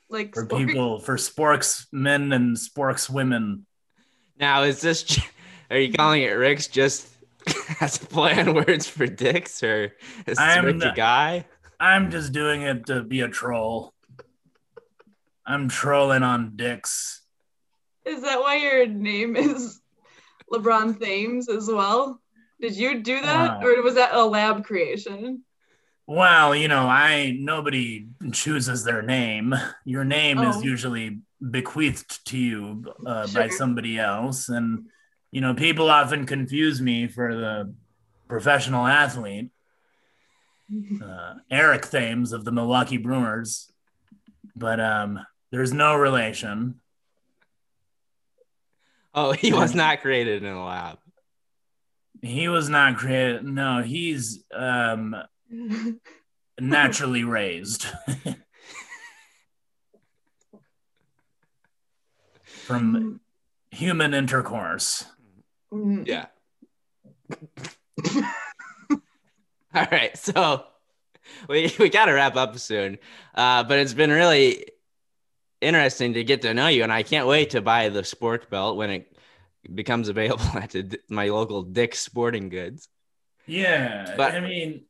Like 0.09 0.35
for 0.35 0.45
sport- 0.45 0.67
people, 0.67 0.99
for 1.01 1.17
sporks 1.17 1.87
men 1.93 2.33
and 2.33 2.57
sporks 2.57 3.09
women. 3.11 3.67
now, 4.39 4.63
is 4.63 4.81
this? 4.81 5.19
Are 5.71 5.79
you 5.79 5.93
calling 5.93 6.23
it 6.23 6.29
Rick's 6.31 6.69
just 6.69 7.09
as 7.81 8.01
a 8.03 8.07
play 8.07 8.39
on 8.39 8.55
words 8.55 8.87
for 8.89 9.07
dicks, 9.07 9.63
or 9.63 9.93
is 10.27 10.39
I'm 10.39 10.65
Rick 10.67 10.83
a 10.83 10.93
guy? 10.95 11.47
I'm 11.81 12.11
just 12.11 12.33
doing 12.33 12.63
it 12.63 12.87
to 12.87 13.03
be 13.03 13.21
a 13.23 13.29
troll. 13.29 13.93
I'm 15.47 15.69
trolling 15.69 16.23
on 16.23 16.53
dicks. 16.57 17.23
Is 18.05 18.23
that 18.23 18.41
why 18.41 18.57
your 18.57 18.87
name 18.87 19.37
is 19.37 19.81
LeBron 20.53 21.01
Thames 21.01 21.49
as 21.49 21.67
well? 21.69 22.21
Did 22.61 22.77
you 22.77 23.01
do 23.03 23.21
that, 23.21 23.61
Wow. 23.61 23.67
or 23.67 23.83
was 23.83 23.95
that 23.97 24.15
a 24.15 24.25
lab 24.25 24.65
creation? 24.65 25.43
Well, 26.07 26.55
you 26.55 26.69
know, 26.69 26.87
I 26.87 27.35
nobody 27.39 28.07
chooses 28.33 28.85
their 28.85 29.03
name. 29.03 29.55
Your 29.85 30.05
name 30.05 30.39
Oh. 30.39 30.51
is 30.51 30.63
usually 30.63 31.21
bequeathed 31.51 32.25
to 32.27 32.39
you 32.39 32.85
uh, 33.07 33.27
by 33.35 33.49
somebody 33.49 33.99
else, 33.99 34.49
and 34.49 34.87
you 35.31 35.41
know, 35.41 35.55
people 35.55 35.91
often 35.91 36.27
confuse 36.27 36.81
me 36.81 37.09
for 37.09 37.35
the 37.35 37.75
professional 38.29 38.87
athlete, 38.87 39.51
uh, 41.03 41.35
Eric 41.51 41.87
Thames 41.91 42.33
of 42.33 42.45
the 42.45 42.53
Milwaukee 42.53 42.99
Brewers, 42.99 43.71
but 44.55 44.79
um, 44.81 45.19
there's 45.51 45.73
no 45.73 45.97
relation. 45.97 46.81
Oh, 49.15 49.33
he 49.33 49.53
was 49.53 49.75
not 49.75 50.01
created 50.01 50.43
in 50.43 50.53
a 50.53 50.65
lab. 50.65 50.99
He 52.25 52.49
was 52.49 52.71
not 52.71 52.97
created. 52.97 53.45
No, 53.45 53.83
he's 53.83 54.43
um, 54.51 55.15
naturally 56.59 57.23
raised 57.25 57.87
from 62.45 63.21
human 63.71 64.15
intercourse. 64.15 65.05
Mm. 65.71 66.07
Yeah. 66.07 66.27
All 69.75 69.87
right, 69.93 70.17
so 70.17 70.65
we 71.49 71.75
we 71.79 71.91
got 71.91 72.07
to 72.07 72.13
wrap 72.13 72.37
up 72.37 72.57
soon, 72.59 72.97
uh, 73.35 73.65
but 73.65 73.79
it's 73.79 73.93
been 73.93 74.11
really 74.11 74.65
interesting 75.61 76.15
to 76.15 76.25
get 76.25 76.41
to 76.43 76.55
know 76.55 76.69
you, 76.69 76.85
and 76.85 76.93
I 76.93 77.03
can't 77.03 77.27
wait 77.27 77.51
to 77.51 77.61
buy 77.61 77.91
the 77.91 78.01
spork 78.01 78.49
belt 78.49 78.79
when 78.79 78.89
it 78.91 79.14
becomes 79.73 80.09
available 80.09 80.45
at 80.55 80.71
the, 80.71 80.99
my 81.09 81.29
local 81.29 81.63
Dick's 81.63 82.01
Sporting 82.01 82.49
Goods. 82.49 82.89
Yeah, 83.47 84.15
But- 84.17 84.35
I 84.35 84.41
mean, 84.41 84.85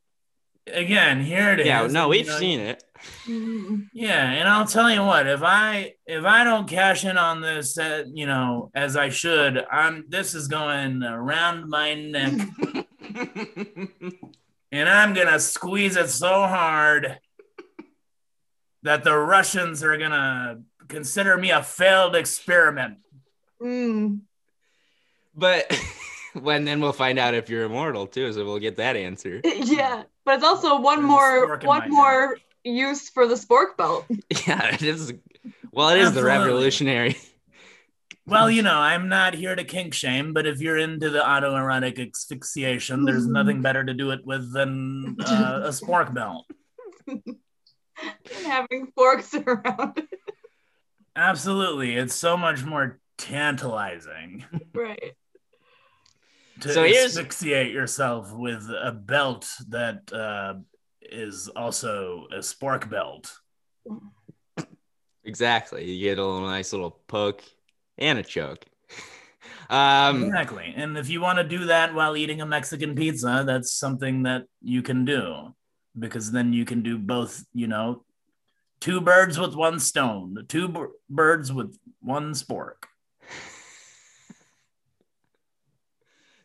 again, 0.67 1.23
here 1.23 1.53
it 1.53 1.61
is. 1.61 1.67
Yeah, 1.67 1.87
no, 1.89 2.09
we've 2.09 2.27
know, 2.27 2.39
seen 2.39 2.61
it. 2.61 2.83
Mm. 3.27 3.89
Yeah, 3.93 4.31
and 4.31 4.49
I'll 4.49 4.67
tell 4.67 4.91
you 4.91 5.03
what, 5.05 5.27
if 5.27 5.43
I 5.43 5.95
if 6.07 6.25
I 6.25 6.45
don't 6.45 6.69
cash 6.69 7.05
in 7.05 7.19
on 7.19 7.41
this, 7.41 7.77
uh, 7.77 8.05
you 8.13 8.27
know, 8.27 8.71
as 8.75 8.97
I 8.97 9.11
should, 9.11 9.63
I'm 9.71 10.07
this 10.09 10.35
is 10.35 10.49
going 10.49 11.03
around 11.03 11.69
my 11.69 11.95
neck, 11.95 12.33
and 14.73 14.89
I'm 14.89 15.13
gonna 15.13 15.39
squeeze 15.41 15.97
it 15.97 16.09
so 16.09 16.47
hard 16.47 17.19
that 18.85 19.05
the 19.05 19.17
Russians 19.17 19.83
are 19.83 19.99
gonna 19.99 20.63
consider 20.89 21.37
me 21.37 21.51
a 21.51 21.63
failed 21.63 22.15
experiment. 22.17 22.99
Mm. 23.61 24.21
But 25.37 25.77
when 26.35 26.65
then 26.65 26.81
we'll 26.81 26.93
find 26.93 27.19
out 27.19 27.35
if 27.35 27.49
you're 27.49 27.65
immortal 27.65 28.07
too, 28.07 28.33
so 28.33 28.45
we'll 28.45 28.59
get 28.59 28.77
that 28.77 28.97
answer. 28.97 29.41
Yeah, 29.65 30.05
but 30.25 30.37
it's 30.37 30.45
also 30.45 30.81
one 30.81 30.99
There's 30.99 31.09
more 31.09 31.49
spork 31.49 31.61
in 31.63 31.67
my 31.67 31.79
one 31.79 31.91
more 31.91 32.39
use 32.65 33.09
for 33.11 33.27
the 33.27 33.35
spork 33.35 33.77
belt. 33.77 34.07
Yeah, 34.47 34.75
it 34.75 34.83
is 34.83 35.13
Well, 35.73 35.91
it 35.91 35.99
is 35.99 36.13
the 36.13 36.25
revolutionary. 36.25 37.17
Well, 38.27 38.51
you 38.51 38.63
know, 38.63 38.79
I'm 38.79 39.11
not 39.11 39.35
here 39.35 39.55
to 39.55 39.65
kink 39.65 39.93
shame, 39.93 40.33
but 40.33 40.47
if 40.47 40.61
you're 40.63 40.79
into 40.79 41.11
the 41.11 41.21
autoerotic 41.21 42.01
asphyxiation, 42.01 43.05
there's 43.05 43.27
nothing 43.27 43.61
better 43.61 43.85
to 43.85 43.93
do 43.93 44.13
it 44.13 44.25
with 44.25 44.51
than 44.51 45.17
uh, 45.21 45.61
a 45.65 45.69
spork 45.69 46.15
belt. 46.15 46.47
having 48.45 48.87
forks 48.95 49.35
around. 49.35 50.09
Absolutely. 51.15 51.97
It's 51.97 52.15
so 52.15 52.37
much 52.37 52.65
more 52.65 52.99
tantalizing 53.17 54.45
right. 54.75 55.15
To 56.65 56.73
So 56.73 56.85
asphyxiate 56.85 57.73
yourself 57.73 58.33
with 58.33 58.69
a 58.71 58.91
belt 58.91 59.47
that 59.69 60.11
uh, 60.13 60.55
is 61.03 61.49
also 61.49 62.27
a 62.33 62.39
spork 62.39 62.89
belt. 62.89 63.33
Exactly. 65.25 65.91
You 65.91 66.09
get 66.09 66.19
a 66.19 66.25
little 66.25 66.49
nice 66.49 66.73
little 66.73 66.91
poke 67.07 67.43
and 67.99 68.19
a 68.19 68.23
choke. 68.23 68.65
Um, 69.71 70.25
exactly. 70.25 70.75
And 70.77 70.99
if 70.99 71.09
you 71.09 71.23
want 71.23 71.39
to 71.39 71.45
do 71.45 71.67
that 71.67 71.95
while 71.95 72.19
eating 72.19 72.43
a 72.43 72.47
Mexican 72.47 72.95
pizza, 72.95 73.45
that's 73.47 73.73
something 73.73 74.25
that 74.25 74.43
you 74.61 74.83
can 74.83 75.07
do 75.07 75.55
because 75.99 76.31
then 76.31 76.53
you 76.53 76.67
can 76.67 76.83
do 76.83 76.99
both, 76.99 77.43
you 77.55 77.67
know, 77.67 78.05
two 78.81 79.01
birds 79.01 79.39
with 79.39 79.55
one 79.55 79.81
stone, 79.81 80.45
two 80.49 80.69
b- 80.69 80.85
birds 81.09 81.51
with 81.51 81.79
one 82.01 82.33
spork. 82.33 82.85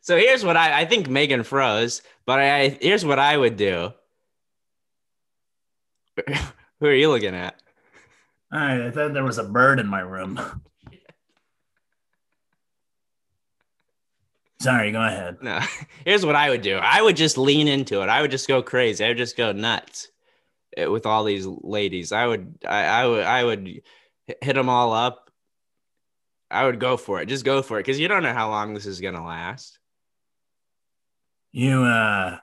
So 0.02 0.18
here's 0.18 0.44
what 0.44 0.58
I 0.58 0.82
I 0.82 0.86
think 0.86 1.08
Meghann 1.08 1.46
froze, 1.46 2.02
but 2.26 2.40
I 2.40 2.70
here's 2.82 3.06
what 3.06 3.20
I 3.20 3.38
would 3.38 3.58
do. 3.58 3.92
Who 6.80 6.86
are 6.86 6.94
you 6.94 7.10
looking 7.10 7.36
at? 7.36 7.62
All 8.52 8.60
right, 8.60 8.82
I 8.82 8.92
thought 8.92 9.14
there 9.14 9.24
was 9.24 9.38
a 9.38 9.44
bird 9.44 9.80
in 9.80 9.88
my 9.88 10.00
room. 10.00 10.40
Sorry, 14.62 14.92
go 14.92 15.02
ahead. 15.02 15.38
No, 15.42 15.60
here's 16.06 16.26
what 16.26 16.36
I 16.36 16.50
would 16.50 16.62
do. 16.62 16.76
I 16.76 17.02
would 17.02 17.16
just 17.16 17.38
lean 17.38 17.68
into 17.68 18.02
it. 18.02 18.10
I 18.10 18.22
would 18.22 18.32
just 18.32 18.48
go 18.48 18.62
crazy. 18.62 19.06
I 19.06 19.10
would 19.10 19.18
just 19.18 19.38
go 19.38 19.52
nuts 19.54 20.10
eh, 20.76 20.86
with 20.88 21.06
all 21.06 21.24
these 21.24 21.46
ladies. 21.46 22.12
I 22.12 22.28
would, 22.28 22.58
I, 22.68 22.84
I 22.84 23.08
would, 23.08 23.24
I 23.24 23.44
would 23.44 23.82
hit 24.42 24.54
them 24.54 24.68
all 24.68 24.92
up. 24.92 25.32
I 26.52 26.66
would 26.66 26.80
go 26.80 26.98
for 26.98 27.22
it. 27.22 27.28
Just 27.28 27.46
go 27.46 27.62
for 27.62 27.78
it 27.78 27.84
because 27.84 28.00
you 28.00 28.08
don't 28.08 28.24
know 28.24 28.34
how 28.34 28.50
long 28.50 28.74
this 28.74 28.86
is 28.86 29.00
gonna 29.00 29.26
last. 29.26 29.79
You 31.52 31.84
uh 31.84 32.38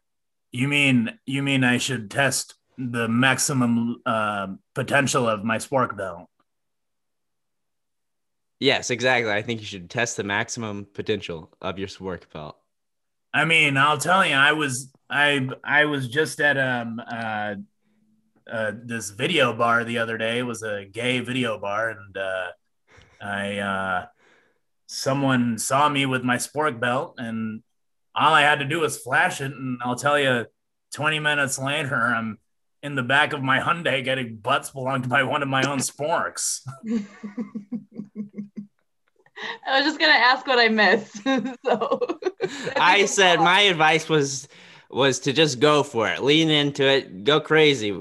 you 0.52 0.68
mean 0.68 1.18
you 1.26 1.42
mean 1.42 1.64
I 1.64 1.78
should 1.78 2.10
test 2.10 2.54
the 2.78 3.08
maximum 3.08 4.02
uh 4.04 4.48
potential 4.74 5.28
of 5.28 5.44
my 5.44 5.58
spork 5.58 5.96
belt? 5.96 6.28
Yes, 8.58 8.90
exactly. 8.90 9.30
I 9.30 9.42
think 9.42 9.60
you 9.60 9.66
should 9.66 9.90
test 9.90 10.16
the 10.16 10.24
maximum 10.24 10.86
potential 10.94 11.52
of 11.60 11.78
your 11.78 11.88
spork 11.88 12.22
belt. 12.32 12.56
I 13.34 13.44
mean, 13.44 13.76
I'll 13.76 13.98
tell 13.98 14.24
you, 14.26 14.34
I 14.34 14.52
was 14.52 14.90
I 15.10 15.48
I 15.62 15.84
was 15.84 16.08
just 16.08 16.40
at 16.40 16.56
um 16.58 17.00
uh, 17.06 17.56
uh 18.50 18.72
this 18.82 19.10
video 19.10 19.52
bar 19.52 19.84
the 19.84 19.98
other 19.98 20.16
day. 20.16 20.38
It 20.38 20.42
was 20.46 20.62
a 20.62 20.86
gay 20.90 21.20
video 21.20 21.58
bar, 21.58 21.90
and 21.90 22.16
uh, 22.16 22.46
I 23.20 23.58
uh, 23.58 24.06
someone 24.86 25.58
saw 25.58 25.88
me 25.88 26.06
with 26.06 26.24
my 26.24 26.36
spork 26.36 26.80
belt, 26.80 27.16
and 27.18 27.62
all 28.16 28.32
I 28.32 28.42
had 28.42 28.60
to 28.60 28.64
do 28.64 28.80
was 28.80 28.96
flash 28.98 29.40
it, 29.40 29.52
and 29.52 29.78
I'll 29.84 29.96
tell 29.96 30.18
you, 30.18 30.46
twenty 30.94 31.18
minutes 31.18 31.58
later, 31.58 31.96
I'm 31.96 32.38
in 32.82 32.94
the 32.94 33.02
back 33.02 33.32
of 33.32 33.42
my 33.42 33.58
Hyundai 33.60 34.02
getting 34.04 34.36
butts 34.36 34.70
belonged 34.70 35.08
by 35.08 35.22
one 35.24 35.42
of 35.42 35.48
my 35.48 35.62
own 35.68 35.78
sporks. 35.78 36.60
I 39.66 39.78
was 39.78 39.84
just 39.84 39.98
gonna 39.98 40.12
ask 40.12 40.46
what 40.46 40.58
I 40.58 40.68
missed. 40.68 41.22
so 41.64 42.00
I 42.76 43.04
said 43.06 43.40
my 43.40 43.60
advice 43.62 44.08
was 44.08 44.48
was 44.90 45.18
to 45.20 45.32
just 45.32 45.60
go 45.60 45.82
for 45.82 46.08
it, 46.08 46.22
lean 46.22 46.48
into 46.48 46.86
it, 46.86 47.24
go 47.24 47.40
crazy, 47.40 47.92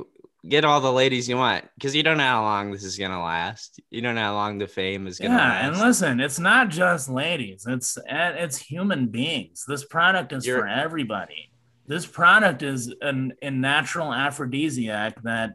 get 0.48 0.64
all 0.66 0.80
the 0.82 0.92
ladies 0.92 1.28
you 1.30 1.38
want 1.38 1.66
because 1.76 1.96
you 1.96 2.04
don't 2.04 2.18
know 2.18 2.24
how 2.24 2.44
long 2.44 2.72
this 2.72 2.84
is 2.84 2.98
gonna 2.98 3.24
last. 3.24 3.80
You 3.90 4.02
don't 4.02 4.16
know 4.16 4.22
how 4.22 4.34
long 4.36 4.58
the 4.58 4.68
fame 4.68 5.08
is 5.08 5.20
gonna 5.20 5.34
Yeah, 5.36 5.38
last. 5.50 5.64
and 5.66 5.78
listen, 5.80 6.20
it's 6.20 6.40
not 6.40 6.70
just 6.70 7.10
ladies; 7.10 7.66
it's 7.68 7.98
it's 8.08 8.58
human 8.58 9.08
beings. 9.08 9.66
This 9.68 9.84
product 9.86 10.34
is 10.34 10.46
You're- 10.46 10.62
for 10.62 10.68
everybody. 10.68 11.52
This 11.88 12.06
product 12.06 12.64
is 12.64 12.94
an, 13.02 13.34
a 13.44 13.52
natural 13.52 14.12
aphrodisiac 14.12 15.22
that 15.22 15.52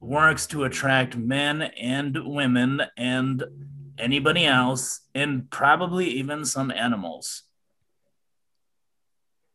works 0.00 0.48
to 0.48 0.64
attract 0.64 1.16
men 1.16 1.62
and 1.62 2.18
women 2.24 2.82
and 2.96 3.44
anybody 3.96 4.44
else, 4.44 5.00
and 5.14 5.48
probably 5.50 6.06
even 6.08 6.44
some 6.44 6.72
animals. 6.72 7.42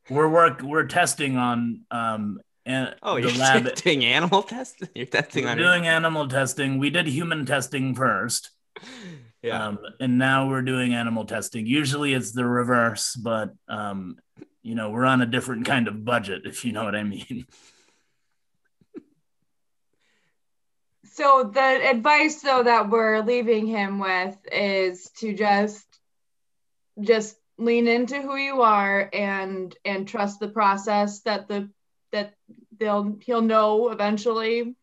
We're 0.09 0.29
work 0.29 0.61
we're 0.61 0.85
testing 0.85 1.35
on 1.37 1.81
um 1.91 2.39
and 2.67 2.93
oh, 3.01 3.15
you're 3.15 3.31
lab 3.31 3.73
doing 3.83 4.03
animal 4.03 4.43
testing. 4.43 4.89
You're 4.93 5.05
testing 5.05 5.45
we're 5.45 5.51
on 5.51 5.57
doing 5.57 5.87
animal 5.87 6.27
testing. 6.27 6.77
We 6.79 6.89
did 6.89 7.07
human 7.07 7.45
testing 7.45 7.95
first. 7.95 8.51
yeah. 9.41 9.67
Um, 9.67 9.79
and 10.01 10.17
now 10.17 10.49
we're 10.49 10.61
doing 10.61 10.93
animal 10.93 11.25
testing. 11.25 11.65
Usually 11.65 12.13
it's 12.13 12.33
the 12.33 12.45
reverse, 12.45 13.15
but 13.15 13.53
um, 13.69 14.17
you 14.61 14.75
know, 14.75 14.89
we're 14.89 15.05
on 15.05 15.21
a 15.21 15.25
different 15.25 15.65
kind 15.65 15.87
of 15.87 16.03
budget, 16.03 16.41
if 16.45 16.65
you 16.65 16.73
know 16.73 16.83
what 16.83 16.95
I 16.95 17.03
mean. 17.03 17.45
So 21.13 21.49
the 21.51 21.89
advice 21.89 22.43
though 22.43 22.61
that 22.61 22.91
we're 22.91 23.21
leaving 23.21 23.65
him 23.65 23.97
with 23.97 24.37
is 24.51 25.09
to 25.17 25.33
just 25.33 25.83
just 27.01 27.35
lean 27.57 27.87
into 27.87 28.21
who 28.21 28.35
you 28.35 28.61
are 28.61 29.09
and 29.11 29.75
and 29.83 30.07
trust 30.07 30.39
the 30.39 30.47
process 30.47 31.21
that 31.21 31.47
the 31.47 31.71
that 32.17 32.33
they'll 32.79 33.17
he'll 33.21 33.41
know 33.41 33.89
eventually 33.89 34.75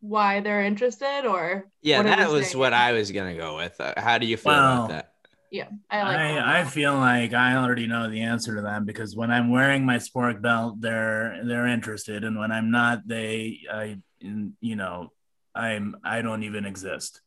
why 0.00 0.40
they're 0.40 0.62
interested 0.62 1.26
or 1.26 1.66
yeah, 1.80 2.02
that 2.02 2.30
was 2.30 2.48
saying? 2.48 2.58
what 2.58 2.72
I 2.72 2.92
was 2.92 3.10
gonna 3.12 3.36
go 3.36 3.56
with. 3.56 3.80
Uh, 3.80 3.94
how 3.96 4.18
do 4.18 4.26
you 4.26 4.36
feel 4.36 4.52
Well, 4.52 4.84
about 4.86 4.88
that? 4.90 5.08
yeah 5.50 5.68
I 5.90 6.02
like. 6.02 6.16
I, 6.18 6.60
I 6.60 6.64
feel 6.64 6.94
like 6.94 7.32
I 7.34 7.56
already 7.56 7.86
know 7.86 8.10
the 8.10 8.22
answer 8.22 8.56
to 8.56 8.62
that 8.62 8.84
because 8.86 9.14
when 9.14 9.30
I'm 9.30 9.50
wearing 9.50 9.84
my 9.86 9.96
spork 9.98 10.40
belt, 10.42 10.80
they're 10.80 11.40
they're 11.44 11.66
interested, 11.68 12.24
and 12.24 12.38
when 12.38 12.50
I'm 12.52 12.70
not, 12.70 13.06
they 13.06 13.60
I 13.70 13.98
you 14.20 14.76
know 14.76 15.12
I'm 15.54 15.96
I 16.04 16.22
don't 16.22 16.42
even 16.42 16.64
exist. 16.64 17.20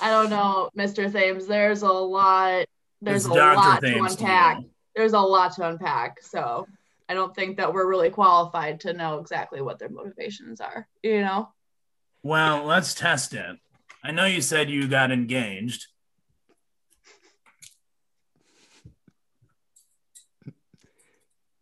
I 0.00 0.10
don't 0.10 0.30
know 0.30 0.68
Mr. 0.76 1.10
Thames 1.10 1.46
there's 1.46 1.82
a 1.82 1.88
lot 1.92 2.66
there's 3.00 3.24
It's 3.24 3.34
a 3.34 3.38
Dr. 3.38 3.56
lot 3.56 3.80
to 3.80 3.86
Thames 3.92 4.16
to 4.16 4.22
unpack 4.22 4.58
you. 4.60 4.70
there's 4.94 5.14
a 5.14 5.20
lot 5.20 5.54
to 5.56 5.66
unpack 5.68 6.20
so 6.22 6.66
I 7.10 7.14
don't 7.14 7.34
think 7.34 7.56
that 7.56 7.74
we're 7.74 7.88
really 7.88 8.10
qualified 8.10 8.78
to 8.80 8.92
know 8.92 9.18
exactly 9.18 9.60
what 9.60 9.80
their 9.80 9.88
motivations 9.88 10.60
are 10.60 10.86
you 11.02 11.20
know 11.20 11.48
Well, 12.22 12.64
let's 12.64 12.94
test 12.94 13.34
it. 13.34 13.56
I 14.04 14.12
know 14.12 14.26
you 14.26 14.40
said 14.40 14.70
you 14.70 14.88
got 14.88 15.10
engaged. 15.10 15.86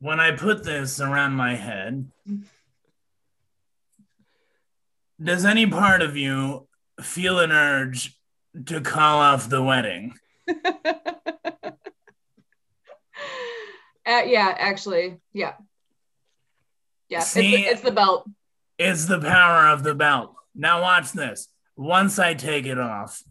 When 0.00 0.20
I 0.20 0.30
put 0.32 0.62
this 0.62 1.00
around 1.00 1.32
my 1.32 1.56
head, 1.56 2.10
does 5.20 5.44
any 5.44 5.66
part 5.66 6.02
of 6.02 6.16
you 6.16 6.68
feel 7.00 7.40
an 7.40 7.50
urge 7.50 8.16
to 8.66 8.80
call 8.80 9.18
off 9.18 9.48
the 9.48 9.62
wedding? 9.62 10.14
uh, 14.08 14.22
yeah, 14.26 14.54
actually, 14.58 15.18
yeah, 15.32 15.54
yeah. 17.08 17.18
It's, 17.18 17.28
See- 17.28 17.66
it's 17.66 17.82
the 17.82 17.92
belt. 17.92 18.28
It's 18.78 19.06
the 19.06 19.20
power 19.20 19.68
of 19.68 19.82
the 19.82 19.94
belt. 19.94 20.34
Now, 20.54 20.82
watch 20.82 21.12
this. 21.12 21.48
Once 21.76 22.18
I 22.18 22.34
take 22.34 22.66
it 22.66 22.78
off, 22.78 23.22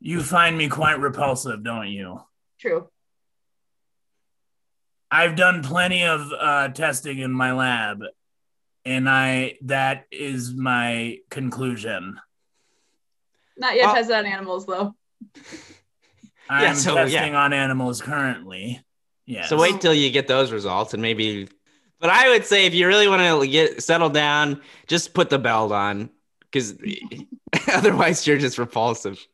you 0.00 0.22
find 0.22 0.56
me 0.56 0.68
quite 0.68 0.98
repulsive, 1.00 1.62
don't 1.62 1.88
you? 1.88 2.20
True. 2.60 2.88
I've 5.10 5.36
done 5.36 5.62
plenty 5.62 6.04
of 6.04 6.30
uh, 6.38 6.68
testing 6.68 7.18
in 7.18 7.32
my 7.32 7.52
lab, 7.52 8.02
and 8.84 9.08
I 9.08 9.56
that 9.62 10.06
is 10.10 10.52
my 10.54 11.18
conclusion. 11.30 12.20
Not 13.56 13.74
yet 13.76 13.88
Oh. 13.90 13.94
tested 13.94 14.14
on 14.16 14.26
animals 14.26 14.66
though. 14.66 14.94
I'm 16.48 16.62
Yeah, 16.62 16.72
so, 16.74 16.94
yeah. 16.94 17.04
testing 17.04 17.34
on 17.34 17.52
animals 17.52 18.00
currently. 18.00 18.84
Yeah. 19.26 19.46
So 19.46 19.58
wait 19.58 19.80
till 19.80 19.94
you 19.94 20.10
get 20.10 20.26
those 20.26 20.52
results 20.52 20.94
and 20.94 21.02
maybe. 21.02 21.48
But 22.00 22.10
I 22.10 22.28
would 22.30 22.46
say 22.46 22.66
if 22.66 22.74
you 22.74 22.86
really 22.86 23.08
want 23.08 23.42
to 23.42 23.46
get 23.46 23.82
settled 23.82 24.14
down, 24.14 24.62
just 24.86 25.12
put 25.14 25.30
the 25.30 25.38
belt 25.38 25.72
on 25.72 26.10
because 26.50 26.78
otherwise 27.72 28.26
you're 28.26 28.38
just 28.38 28.58
repulsive. 28.58 29.24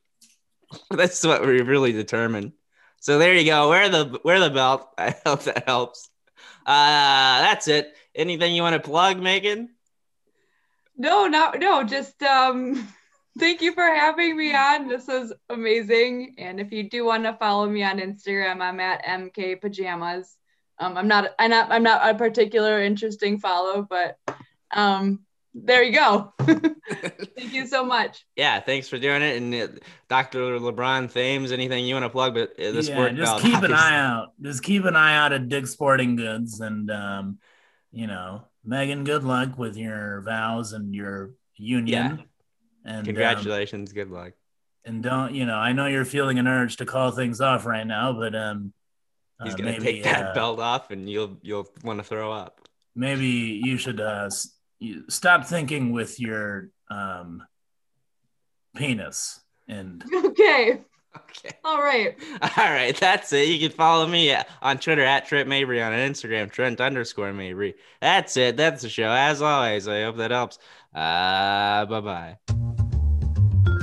That's 0.90 1.24
what 1.24 1.46
we 1.46 1.60
really 1.62 1.92
determined. 1.92 2.52
So 3.00 3.18
there 3.18 3.34
you 3.34 3.44
go. 3.44 3.68
Wear 3.68 3.88
the 3.88 4.18
wear 4.24 4.40
the 4.40 4.50
belt. 4.50 4.88
I 4.98 5.14
hope 5.26 5.42
that 5.42 5.64
helps. 5.66 6.08
Uh, 6.66 7.42
that's 7.42 7.68
it. 7.68 7.94
Anything 8.14 8.54
you 8.54 8.62
want 8.62 8.82
to 8.82 8.88
plug, 8.88 9.18
Meghann? 9.18 9.68
No, 10.96 11.26
not 11.26 11.58
no. 11.58 11.84
Just 11.84 12.22
um, 12.22 12.88
Thank 13.38 13.62
you 13.62 13.72
for 13.72 13.84
having 13.84 14.36
me 14.36 14.54
on. 14.54 14.88
This 14.88 15.08
is 15.08 15.32
amazing. 15.48 16.36
And 16.38 16.60
if 16.60 16.70
you 16.70 16.88
do 16.88 17.04
want 17.04 17.24
to 17.24 17.32
follow 17.34 17.68
me 17.68 17.82
on 17.82 17.98
Instagram, 17.98 18.60
I'm 18.60 18.78
at 18.78 19.04
MK 19.04 19.60
Pajamas. 19.60 20.36
Um, 20.78 20.96
I'm 20.96 21.08
not 21.08 21.34
I'm 21.38 21.50
not 21.50 21.70
I'm 21.70 21.82
not 21.82 22.08
a 22.08 22.14
particular 22.16 22.80
interesting 22.80 23.38
follow, 23.38 23.86
but 23.88 24.18
um, 24.72 25.20
there 25.54 25.82
you 25.82 25.92
go. 25.92 26.32
Thank 26.40 27.52
you 27.52 27.66
so 27.66 27.84
much. 27.84 28.24
Yeah, 28.36 28.60
thanks 28.60 28.88
for 28.88 28.98
doing 28.98 29.22
it. 29.22 29.36
And 29.36 29.54
uh, 29.54 29.68
Dr. 30.08 30.58
LeBron 30.58 31.12
Thames, 31.12 31.52
anything 31.52 31.86
you 31.86 31.94
want 31.94 32.04
to 32.04 32.10
plug? 32.10 32.34
But 32.34 32.50
uh, 32.58 32.72
the 32.72 32.82
yeah, 32.82 32.96
spork 32.96 33.16
just 33.16 33.32
belt, 33.32 33.42
keep 33.42 33.62
an 33.62 33.72
eye 33.72 33.96
out. 33.96 34.32
Just 34.42 34.62
keep 34.64 34.84
an 34.84 34.96
eye 34.96 35.16
out 35.16 35.32
at 35.32 35.48
Dick 35.48 35.68
Sporting 35.68 36.16
Goods, 36.16 36.60
and 36.60 36.90
um, 36.90 37.38
you 37.92 38.08
know, 38.08 38.42
Meghann, 38.66 39.04
good 39.04 39.22
luck 39.22 39.56
with 39.56 39.76
your 39.76 40.22
vows 40.22 40.72
and 40.72 40.94
your 40.94 41.30
union. 41.56 42.24
And 42.84 42.98
um, 42.98 43.04
Congratulations. 43.04 43.92
Good 43.92 44.10
luck. 44.10 44.32
and 44.84 45.02
don't 45.02 45.34
you 45.34 45.46
know? 45.46 45.56
I 45.56 45.72
know 45.72 45.86
you're 45.86 46.04
feeling 46.04 46.38
an 46.38 46.46
urge 46.46 46.76
to 46.76 46.84
call 46.86 47.10
things 47.10 47.40
off 47.40 47.64
right 47.66 47.86
now, 47.86 48.12
but 48.12 48.34
um, 48.34 48.72
He's 49.42 49.54
uh, 49.54 49.56
gonna 49.56 49.70
maybe, 49.72 49.84
take 49.84 50.02
that 50.04 50.26
uh, 50.30 50.34
belt 50.34 50.60
off, 50.60 50.90
and 50.90 51.08
you'll 51.08 51.38
you'll 51.42 51.66
want 51.82 51.98
to 51.98 52.04
throw 52.04 52.30
up. 52.32 52.60
maybe 52.94 53.60
you 53.64 53.76
should 53.78 54.00
uh, 54.00 54.24
s- 54.26 54.54
you 54.78 55.04
stop 55.08 55.46
thinking 55.46 55.92
with 55.92 56.20
your 56.20 56.68
um, 56.90 57.42
penis 58.76 59.40
and 59.68 60.04
Okay. 60.14 60.80
Okay. 61.16 61.56
All 61.64 61.78
right. 61.80 62.16
All 62.42 62.64
right, 62.72 62.94
that's 62.96 63.32
it. 63.32 63.48
You 63.48 63.58
can 63.68 63.76
follow 63.76 64.06
me 64.06 64.30
at- 64.32 64.48
on 64.60 64.78
Twitter 64.78 65.02
at 65.04 65.26
Trent 65.26 65.48
Mabry 65.48 65.80
on 65.80 65.92
Instagram, 65.92 66.50
Trent 66.50 66.80
underscore 66.80 67.32
Mabry. 67.32 67.74
That's 68.00 68.36
it. 68.36 68.56
That's 68.56 68.82
the 68.82 68.88
show. 68.88 69.10
As 69.10 69.40
always, 69.40 69.86
I 69.88 70.02
hope 70.02 70.16
that 70.16 70.32
helps. 70.32 70.58
Uh, 70.94 71.86
bye 71.86 72.00
bye. 72.00 72.73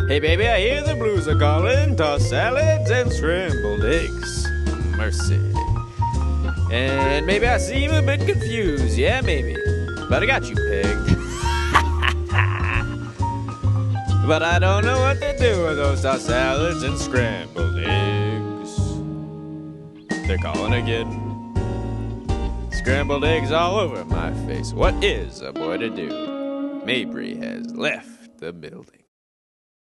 Hey 0.07 0.19
baby, 0.19 0.47
I 0.47 0.59
hear 0.59 0.81
the 0.81 0.95
blues 0.95 1.27
are 1.27 1.37
calling. 1.37 1.95
Toss 1.95 2.29
salads 2.29 2.89
and 2.89 3.11
scrambled 3.11 3.85
eggs. 3.85 4.47
Mercy. 4.97 5.39
And 6.71 7.25
maybe 7.25 7.47
I 7.47 7.57
seem 7.57 7.91
a 7.91 8.01
bit 8.01 8.25
confused. 8.25 8.97
Yeah, 8.97 9.21
maybe. 9.21 9.55
But 10.09 10.23
I 10.23 10.25
got 10.25 10.49
you 10.49 10.55
pegged. 10.55 11.07
but 14.27 14.43
I 14.43 14.59
don't 14.59 14.85
know 14.85 14.99
what 14.99 15.19
to 15.21 15.37
do 15.37 15.63
with 15.63 15.77
those 15.77 16.01
tossed 16.01 16.25
salads 16.25 16.83
and 16.83 16.97
scrambled 16.97 17.79
eggs. 17.79 18.75
They're 20.27 20.37
calling 20.37 20.73
again. 20.73 21.19
Scrambled 22.71 23.23
eggs 23.23 23.51
all 23.51 23.77
over 23.77 24.03
my 24.05 24.33
face. 24.45 24.73
What 24.73 25.01
is 25.03 25.41
a 25.41 25.53
boy 25.53 25.77
to 25.77 25.89
do? 25.89 26.81
Mabry 26.85 27.35
has 27.35 27.73
left 27.75 28.39
the 28.39 28.51
building. 28.51 29.00